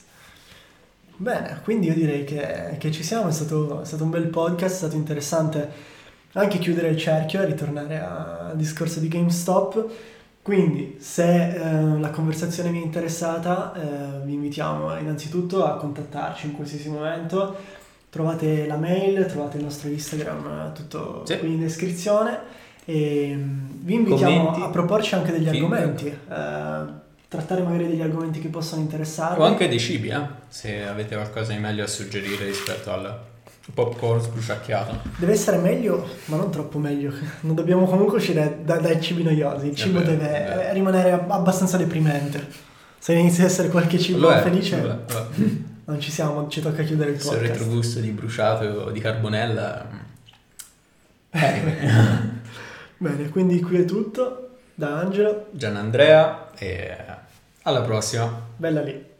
Bene, 1.18 1.60
quindi 1.64 1.86
io 1.86 1.94
direi 1.94 2.24
che, 2.24 2.76
che 2.78 2.92
ci 2.92 3.02
siamo, 3.02 3.28
è 3.28 3.32
stato, 3.32 3.80
è 3.80 3.84
stato, 3.84 4.04
un 4.04 4.10
bel 4.10 4.26
podcast, 4.26 4.74
è 4.74 4.78
stato 4.78 4.96
interessante 4.96 5.94
anche 6.32 6.58
chiudere 6.58 6.88
il 6.88 6.98
cerchio 6.98 7.40
e 7.40 7.46
ritornare 7.46 7.98
al 7.98 8.56
discorso 8.56 9.00
di 9.00 9.08
GameStop. 9.08 9.86
Quindi, 10.42 10.96
se 11.00 11.54
eh, 11.54 11.98
la 11.98 12.10
conversazione 12.10 12.70
vi 12.70 12.80
è 12.80 12.84
interessata, 12.84 13.72
eh, 13.74 14.24
vi 14.24 14.34
invitiamo 14.34 14.96
innanzitutto 14.98 15.64
a 15.64 15.76
contattarci 15.76 16.46
in 16.46 16.52
qualsiasi 16.52 16.88
momento. 16.90 17.56
Trovate 18.10 18.66
la 18.66 18.76
mail, 18.76 19.26
trovate 19.26 19.56
il 19.56 19.64
nostro 19.64 19.88
Instagram, 19.88 20.72
tutto 20.72 21.22
sì. 21.24 21.38
qui 21.38 21.54
in 21.54 21.60
descrizione. 21.60 22.38
E 22.84 23.32
mm, 23.34 23.66
vi 23.80 23.94
invitiamo 23.94 24.44
Commenti, 24.44 24.60
a 24.60 24.68
proporci 24.68 25.14
anche 25.14 25.32
degli 25.32 25.48
feedback. 25.48 25.72
argomenti, 25.72 26.06
eh, 26.06 27.04
trattare 27.28 27.62
magari 27.62 27.88
degli 27.88 28.00
argomenti 28.00 28.40
che 28.40 28.48
possono 28.48 28.82
interessarvi. 28.82 29.40
O 29.40 29.44
anche 29.44 29.68
dei 29.68 29.80
cibi, 29.80 30.08
eh? 30.08 30.20
se 30.48 30.84
avete 30.84 31.14
qualcosa 31.14 31.52
di 31.52 31.58
meglio 31.58 31.84
a 31.84 31.86
suggerire 31.86 32.44
rispetto 32.46 32.92
al 32.92 33.18
popcorn 33.74 34.20
sbruciacchiato. 34.20 35.08
Deve 35.16 35.32
essere 35.32 35.58
meglio, 35.58 36.08
ma 36.26 36.36
non 36.36 36.50
troppo 36.50 36.78
meglio. 36.78 37.12
Non 37.40 37.54
dobbiamo 37.54 37.86
comunque 37.86 38.18
uscire 38.18 38.60
da, 38.64 38.76
dai 38.76 39.00
cibi 39.00 39.22
noiosi. 39.22 39.68
Il 39.68 39.74
cibo 39.74 39.98
vero, 39.98 40.10
deve 40.10 40.72
rimanere 40.72 41.12
abbastanza 41.12 41.76
deprimente. 41.76 42.46
Se 42.98 43.12
inizia 43.12 43.44
ad 43.44 43.50
essere 43.50 43.68
qualche 43.68 43.98
cibo 43.98 44.18
lo 44.18 44.38
felice, 44.38 44.80
lo 44.80 44.90
è, 44.90 45.12
lo 45.12 45.18
è. 45.18 45.44
non 45.84 46.00
ci 46.00 46.10
siamo, 46.10 46.48
ci 46.48 46.60
tocca 46.60 46.82
chiudere 46.82 47.10
il 47.10 47.16
podcast. 47.16 47.38
Se 47.38 47.44
il 47.44 47.50
retrogusto 47.50 48.00
di 48.00 48.10
bruciato 48.10 48.64
o 48.64 48.90
di 48.90 49.00
carbonella... 49.00 50.04
Eh. 51.36 51.60
Bene, 52.96 53.28
quindi 53.28 53.60
qui 53.60 53.76
è 53.76 53.84
tutto 53.84 54.45
da 54.76 54.98
Angelo, 54.98 55.46
Gian 55.52 55.76
Andrea 55.76 56.50
e 56.58 56.96
alla 57.62 57.80
prossima. 57.80 58.30
Bella 58.56 58.82
lì. 58.82 59.15